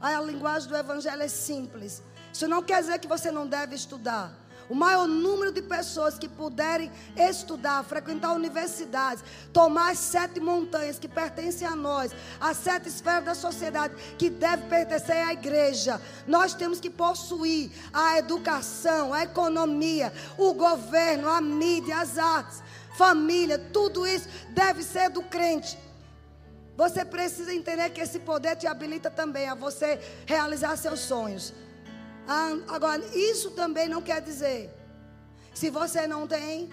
[0.00, 2.02] Ah, a linguagem do evangelho é simples.
[2.32, 4.34] Isso não quer dizer que você não deve estudar.
[4.70, 11.08] o maior número de pessoas que puderem estudar, frequentar universidades, tomar as sete montanhas que
[11.08, 16.00] pertencem a nós, as sete esferas da sociedade que deve pertencer à igreja.
[16.24, 22.62] Nós temos que possuir a educação, a economia, o governo, a mídia, as artes,
[23.02, 25.78] família, tudo isso deve ser do crente.
[26.76, 29.88] Você precisa entender que esse poder te habilita também a você
[30.26, 31.44] realizar seus sonhos.
[32.28, 34.60] Ah, agora, isso também não quer dizer,
[35.60, 36.70] se você não tem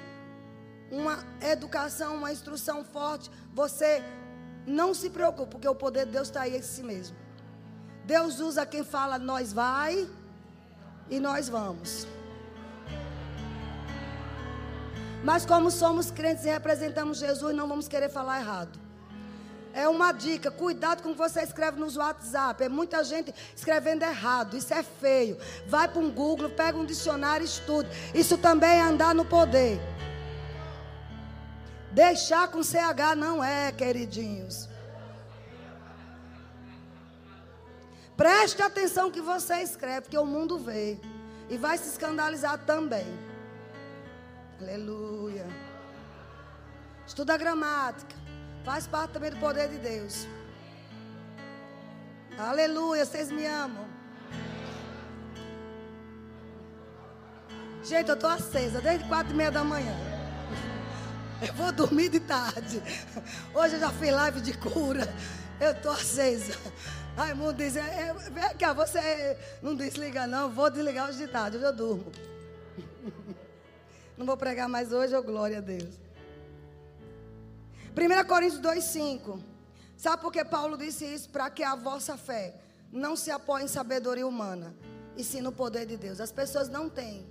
[1.00, 1.18] uma
[1.54, 3.92] educação, uma instrução forte, você
[4.80, 7.16] não se preocupe, porque o poder de Deus está aí em si mesmo.
[8.06, 9.94] Deus usa quem fala, nós vai
[11.10, 12.08] e nós vamos.
[15.28, 18.80] Mas como somos crentes e representamos Jesus, não vamos querer falar errado.
[19.74, 22.64] É uma dica, cuidado com o que você escreve nos WhatsApp.
[22.64, 24.56] É muita gente escrevendo errado.
[24.56, 25.38] Isso é feio.
[25.68, 27.90] Vai para um Google, pega um dicionário e estuda.
[28.14, 29.82] Isso também é andar no poder.
[31.92, 34.70] Deixar com CH não é, queridinhos.
[38.16, 40.98] Preste atenção que você escreve, porque o mundo vê.
[41.50, 43.27] E vai se escandalizar também.
[44.60, 45.46] Aleluia.
[47.06, 48.16] Estuda a gramática.
[48.66, 50.28] Faz parte também do poder de Deus.
[52.38, 53.88] Aleluia, vocês me amam.
[57.84, 59.96] Gente, eu estou acesa desde quatro e meia da manhã.
[61.42, 62.82] Eu vou dormir de tarde.
[63.54, 65.08] Hoje eu já fiz live de cura.
[65.62, 66.58] Eu estou acesa.
[67.16, 70.50] Raimundo diz: é, é, vem cá, você não desliga, não.
[70.50, 72.12] Vou desligar hoje de tarde, hoje eu durmo.
[74.18, 76.00] Não vou pregar mais hoje, oh glória a Deus.
[77.96, 79.40] 1 Coríntios 2,5.
[79.96, 81.30] Sabe por que Paulo disse isso?
[81.30, 82.56] Para que a vossa fé
[82.92, 84.76] não se apoie em sabedoria humana,
[85.16, 86.20] e sim no poder de Deus.
[86.20, 87.28] As pessoas não têm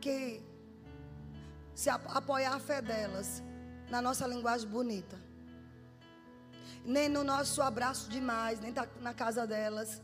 [0.00, 0.42] que
[1.74, 3.42] se apoiar a fé delas
[3.88, 5.16] na nossa linguagem bonita,
[6.84, 10.00] nem no nosso abraço demais, nem tá na casa delas.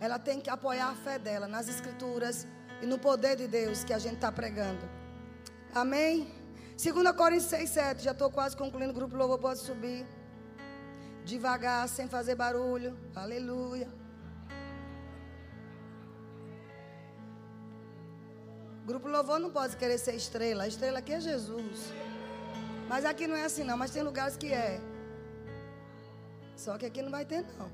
[0.00, 2.46] Ela tem que apoiar a fé dela nas escrituras
[2.84, 4.84] e no poder de Deus que a gente está pregando.
[5.74, 6.30] Amém?
[6.76, 8.04] 2 Coríntios 6, 7.
[8.04, 8.90] Já estou quase concluindo.
[8.92, 10.06] O grupo louvor pode subir.
[11.24, 12.94] Devagar, sem fazer barulho.
[13.16, 13.88] Aleluia.
[18.84, 20.64] Grupo louvor não pode querer ser estrela.
[20.64, 21.90] A estrela aqui é Jesus.
[22.86, 23.78] Mas aqui não é assim não.
[23.78, 24.78] Mas tem lugares que é.
[26.54, 27.70] Só que aqui não vai ter não.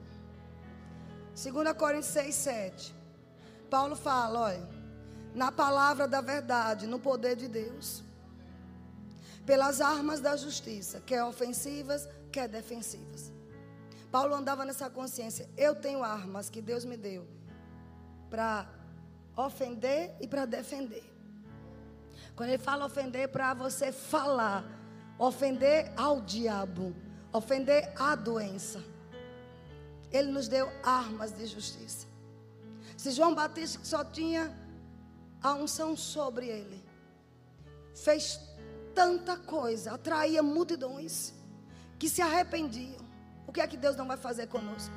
[1.35, 2.95] 2 Coríntios 6, 7.
[3.69, 4.80] Paulo fala, olha.
[5.35, 8.03] Na palavra da verdade, no poder de Deus
[9.51, 13.33] pelas armas da justiça, quer ofensivas, quer defensivas.
[14.11, 15.49] Paulo andava nessa consciência.
[15.57, 17.27] Eu tenho armas que Deus me deu
[18.29, 18.69] para
[19.37, 21.05] ofender e para defender.
[22.37, 24.65] Quando ele fala ofender, é para você falar,
[25.19, 26.95] ofender ao diabo,
[27.33, 28.83] ofender à doença.
[30.13, 32.07] Ele nos deu armas de justiça.
[32.97, 34.57] Se João Batista, só tinha
[35.43, 36.85] a unção sobre ele,
[37.95, 38.41] fez
[38.95, 41.33] tanta coisa, atraía multidões
[41.99, 43.01] que se arrependiam.
[43.47, 44.95] O que é que Deus não vai fazer conosco?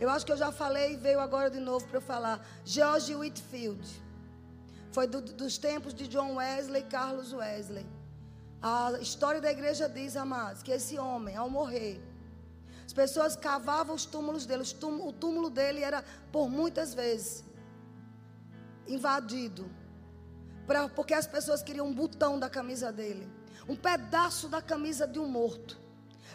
[0.00, 2.46] Eu acho que eu já falei e veio agora de novo para eu falar.
[2.64, 3.86] George Whitfield.
[4.92, 7.86] Foi do, dos tempos de John Wesley e Carlos Wesley.
[8.62, 12.00] A história da igreja diz, amados, que esse homem, ao morrer,
[12.86, 14.64] as pessoas cavavam os túmulos dele.
[14.82, 17.44] o túmulo dele era, por muitas vezes,
[18.92, 19.70] invadido
[20.66, 23.28] pra, porque as pessoas queriam um botão da camisa dele,
[23.68, 25.78] um pedaço da camisa de um morto,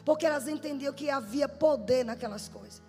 [0.04, 2.82] porque elas entendiam que havia poder naquelas coisas.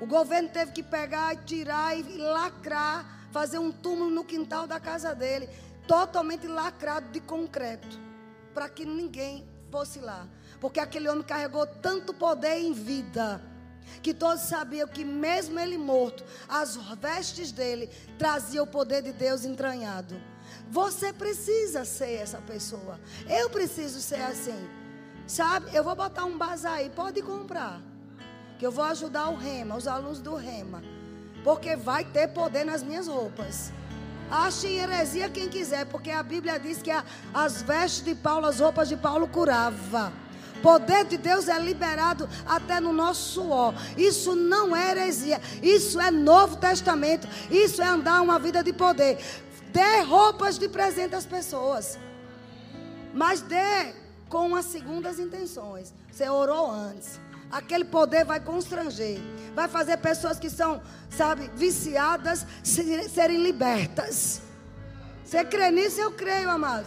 [0.00, 4.80] O governo teve que pegar e tirar e lacrar, fazer um túmulo no quintal da
[4.80, 5.48] casa dele,
[5.86, 8.00] totalmente lacrado de concreto,
[8.54, 10.26] para que ninguém fosse lá,
[10.60, 13.49] porque aquele homem carregou tanto poder em vida
[14.02, 19.44] que todos sabiam que mesmo ele morto, as vestes dele traziam o poder de Deus
[19.44, 20.20] entranhado.
[20.70, 22.98] Você precisa ser essa pessoa.
[23.28, 24.68] Eu preciso ser assim.
[25.26, 25.74] Sabe?
[25.74, 27.80] Eu vou botar um bazar aí, pode comprar.
[28.58, 30.82] Que eu vou ajudar o Rema, os alunos do Rema.
[31.44, 33.72] Porque vai ter poder nas minhas roupas.
[34.30, 36.90] Ache heresia quem quiser, porque a Bíblia diz que
[37.34, 40.12] as vestes de Paulo, as roupas de Paulo curava.
[40.62, 43.74] Poder de Deus é liberado até no nosso suor.
[43.96, 45.40] Isso não é heresia.
[45.62, 47.26] Isso é Novo Testamento.
[47.50, 49.18] Isso é andar uma vida de poder.
[49.72, 51.98] Dê roupas de presente às pessoas.
[53.14, 53.94] Mas dê
[54.28, 55.92] com as segundas intenções.
[56.10, 57.20] Você orou antes.
[57.50, 59.18] aquele poder vai constranger.
[59.54, 64.40] Vai fazer pessoas que são, sabe, viciadas serem libertas.
[65.24, 66.00] Você crê nisso?
[66.00, 66.86] Eu creio, amado.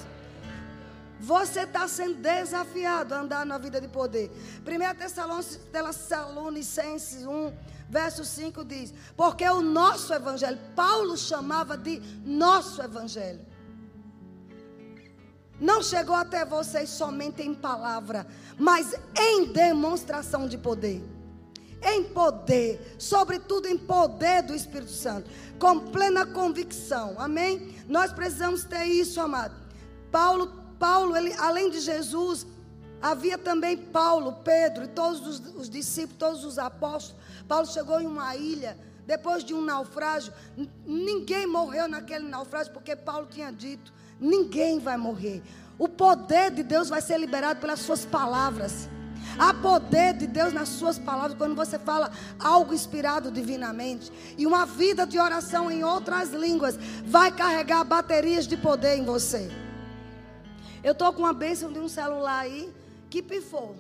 [1.23, 4.29] Você está sendo desafiado a andar na vida de poder.
[4.59, 7.53] 1 Tessalonicenses 1,
[7.89, 13.39] verso 5 diz: Porque o nosso evangelho, Paulo chamava de nosso evangelho,
[15.61, 18.27] não chegou até vocês somente em palavra,
[18.59, 21.01] mas em demonstração de poder.
[21.81, 27.15] Em poder, sobretudo em poder do Espírito Santo, com plena convicção.
[27.17, 27.77] Amém?
[27.87, 29.55] Nós precisamos ter isso, amado.
[30.11, 32.45] Paulo Paulo, ele, além de Jesus,
[33.01, 37.15] havia também Paulo, Pedro e todos os, os discípulos, todos os apóstolos.
[37.47, 38.77] Paulo chegou em uma ilha,
[39.07, 40.33] depois de um naufrágio.
[40.85, 45.41] Ninguém morreu naquele naufrágio, porque Paulo tinha dito: ninguém vai morrer.
[45.79, 48.89] O poder de Deus vai ser liberado pelas suas palavras.
[49.39, 54.11] Há poder de Deus nas suas palavras quando você fala algo inspirado divinamente.
[54.37, 59.62] E uma vida de oração em outras línguas vai carregar baterias de poder em você.
[60.83, 62.73] Eu estou com uma bênção de um celular aí
[63.09, 63.75] que pifou.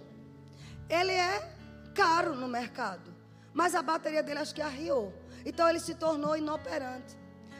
[0.89, 1.53] Ele é
[1.93, 3.13] caro no mercado.
[3.53, 5.13] Mas a bateria dele acho que arriou.
[5.45, 7.17] Então ele se tornou inoperante.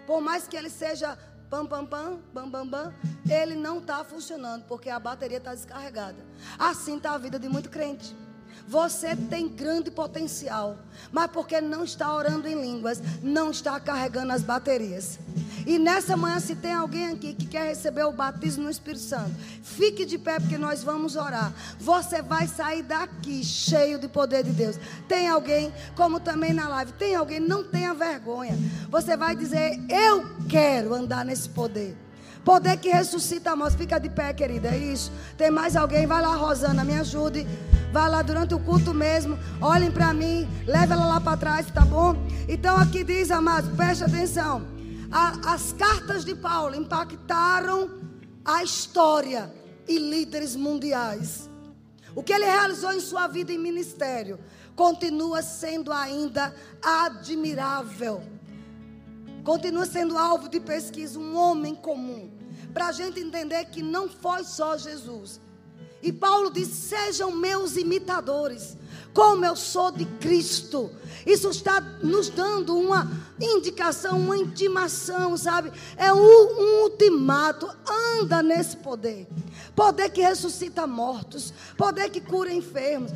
[0.08, 1.18] Por mais que ele seja
[1.50, 2.94] pam pam pam, bam bam bam,
[3.30, 6.26] ele não está funcionando porque a bateria está descarregada.
[6.58, 8.16] Assim está a vida de muito crente.
[8.68, 10.78] Você tem grande potencial,
[11.12, 15.20] mas porque não está orando em línguas, não está carregando as baterias.
[15.66, 19.32] E nessa manhã, se tem alguém aqui que quer receber o batismo no Espírito Santo,
[19.64, 21.54] fique de pé porque nós vamos orar.
[21.80, 24.78] Você vai sair daqui cheio de poder de Deus.
[25.08, 28.58] Tem alguém, como também na live, tem alguém, não tenha vergonha.
[28.90, 31.98] Você vai dizer: Eu quero andar nesse poder.
[32.44, 33.78] Poder que ressuscita a morte.
[33.78, 34.70] Fica de pé, querida.
[34.70, 35.12] É isso.
[35.38, 36.06] Tem mais alguém?
[36.06, 37.48] Vai lá, Rosana, me ajude.
[37.94, 39.38] Vai lá durante o culto mesmo.
[39.62, 40.48] Olhem para mim.
[40.66, 42.16] Leve ela lá para trás, tá bom?
[42.50, 44.68] Então aqui diz, amados, preste atenção.
[45.12, 47.90] A, as cartas de Paulo impactaram
[48.44, 49.54] a história
[49.88, 51.50] e líderes mundiais.
[52.16, 54.40] O que ele realizou em sua vida em ministério
[54.76, 58.24] continua sendo ainda admirável
[59.44, 62.32] continua sendo alvo de pesquisa, um homem comum.
[62.74, 65.40] Para a gente entender que não foi só Jesus.
[66.04, 68.78] E Paulo diz: sejam meus imitadores,
[69.14, 70.92] como eu sou de Cristo.
[71.26, 75.72] Isso está nos dando uma indicação, uma intimação, sabe?
[75.96, 77.70] É um, um ultimato.
[78.20, 79.26] Anda nesse poder.
[79.74, 81.54] Poder que ressuscita mortos.
[81.78, 83.12] Poder que cura enfermos.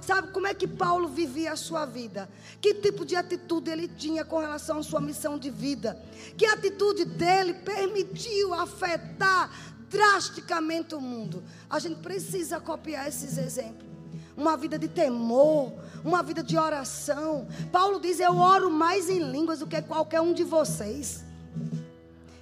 [0.00, 2.28] Sabe como é que Paulo vivia a sua vida?
[2.60, 5.96] Que tipo de atitude ele tinha com relação à sua missão de vida?
[6.36, 11.42] Que atitude dele permitiu afetar drasticamente o mundo?
[11.68, 13.86] A gente precisa copiar esses exemplos
[14.36, 15.72] uma vida de temor,
[16.04, 17.48] uma vida de oração.
[17.72, 21.24] Paulo diz: Eu oro mais em línguas do que qualquer um de vocês.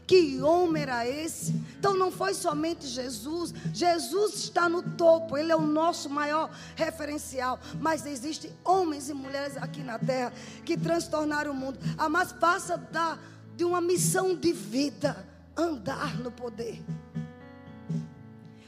[0.06, 1.52] Que homem era esse?
[1.78, 3.54] Então não foi somente Jesus.
[3.72, 7.58] Jesus está no topo, ele é o nosso maior referencial.
[7.80, 10.32] Mas existem homens e mulheres aqui na terra
[10.64, 11.78] que transtornaram o mundo.
[11.96, 13.18] A mais passa da,
[13.56, 15.26] de uma missão de vida
[15.56, 16.84] andar no poder.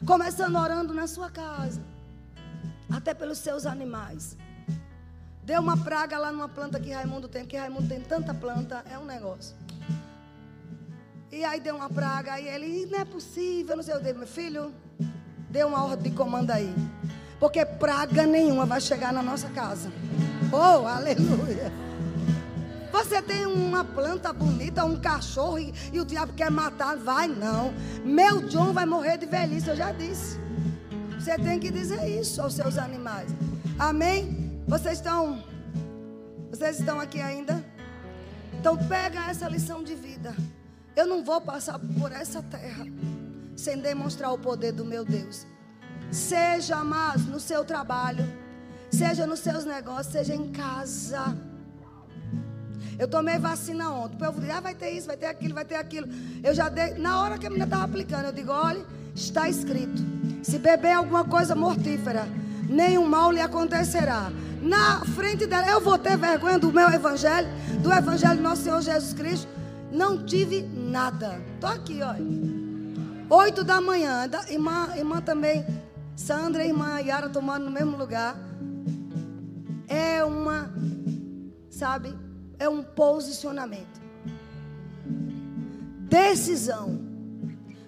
[0.05, 1.81] Começando orando na sua casa
[2.91, 4.37] até pelos seus animais.
[5.43, 8.99] Deu uma praga lá numa planta que Raimundo tem, porque Raimundo tem tanta planta, é
[8.99, 9.57] um negócio.
[11.33, 14.27] E aí deu uma praga, aí ele, não é possível, não sei o que, meu
[14.27, 14.73] filho,
[15.51, 16.75] deu uma ordem de comando aí.
[17.41, 19.91] Porque praga nenhuma vai chegar na nossa casa.
[20.53, 21.73] Oh, aleluia.
[22.93, 27.73] Você tem uma planta bonita, um cachorro e, e o diabo quer matar, vai não.
[28.05, 30.39] Meu John vai morrer de velhice, eu já disse.
[31.19, 33.31] Você tem que dizer isso aos seus animais.
[33.79, 34.63] Amém?
[34.67, 35.45] Vocês estão
[36.51, 37.65] Vocês estão aqui ainda?
[38.59, 40.35] Então pega essa lição de vida.
[40.95, 42.87] Eu não vou passar por essa terra
[43.57, 45.47] sem demonstrar o poder do meu Deus.
[46.11, 48.25] Seja mais no seu trabalho,
[48.91, 51.37] seja nos seus negócios, seja em casa.
[52.99, 54.17] Eu tomei vacina ontem.
[54.17, 56.09] O povo diz, ah, vai ter isso, vai ter aquilo, vai ter aquilo.
[56.43, 58.85] Eu já dei, na hora que a menina estava aplicando, eu digo, olha,
[59.15, 60.03] está escrito.
[60.43, 62.27] Se beber alguma coisa mortífera,
[62.69, 64.31] nenhum mal lhe acontecerá.
[64.63, 67.49] Na frente dela, eu vou ter vergonha do meu evangelho,
[67.83, 69.49] do evangelho do nosso Senhor Jesus Cristo.
[69.93, 71.41] Não tive nada.
[71.55, 72.25] Estou aqui, olha.
[73.29, 75.65] Oito da manhã, irmã, irmã também,
[76.15, 78.37] Sandra e irmã Yara tomando no mesmo lugar.
[79.89, 80.73] É uma,
[81.69, 82.15] sabe,
[82.59, 84.01] é um posicionamento.
[86.09, 87.01] Decisão.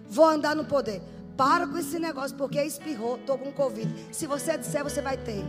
[0.08, 1.02] Vou andar no poder.
[1.36, 3.88] Para com esse negócio, porque espirrou, estou com Covid.
[4.10, 5.44] Se você disser, você vai ter.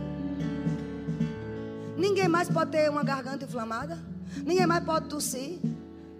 [1.96, 3.98] Ninguém mais pode ter uma garganta inflamada.
[4.44, 5.58] Ninguém mais pode tossir.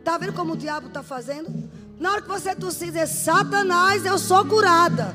[0.04, 1.70] Tá vendo como o diabo está fazendo?
[1.98, 5.14] Na hora que você tossir, dizer, Satanás, eu sou curada.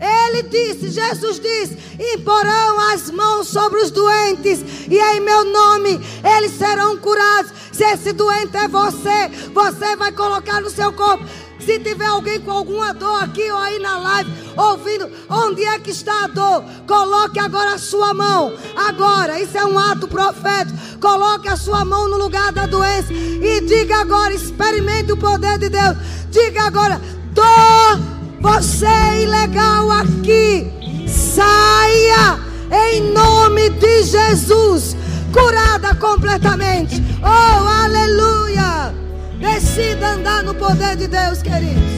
[0.00, 1.76] Ele disse, Jesus disse:
[2.14, 6.00] imporão as mãos sobre os doentes, e em meu nome
[6.36, 7.52] eles serão curados.
[7.70, 11.24] Se esse doente é você, você vai colocar no seu corpo.
[11.60, 15.90] Se tiver alguém com alguma dor aqui ou aí na live, ouvindo, onde é que
[15.90, 16.64] está a dor?
[16.86, 18.56] Coloque agora a sua mão.
[18.74, 20.78] Agora, isso é um ato profético.
[21.00, 25.68] Coloque a sua mão no lugar da doença e diga agora: experimente o poder de
[25.68, 25.96] Deus.
[26.30, 27.00] Diga agora:
[27.32, 28.09] dor
[28.40, 30.70] você é ilegal aqui.
[31.06, 32.38] Saia
[32.72, 34.96] em nome de Jesus.
[35.32, 36.96] Curada completamente.
[37.22, 38.94] Oh, aleluia.
[39.38, 41.92] Decida andar no poder de Deus, queridos.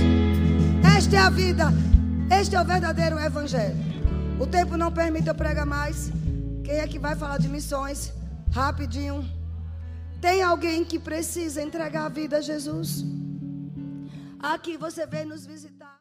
[0.97, 1.72] Esta é a vida.
[2.30, 3.76] Este é o verdadeiro evangelho.
[4.40, 6.12] O tempo não permite eu pregar mais.
[6.64, 8.12] Quem é que vai falar de missões?
[8.51, 9.28] Rapidinho.
[10.20, 13.05] Tem alguém que precisa entregar a vida a Jesus?
[14.38, 16.01] Aqui você vem nos visitar.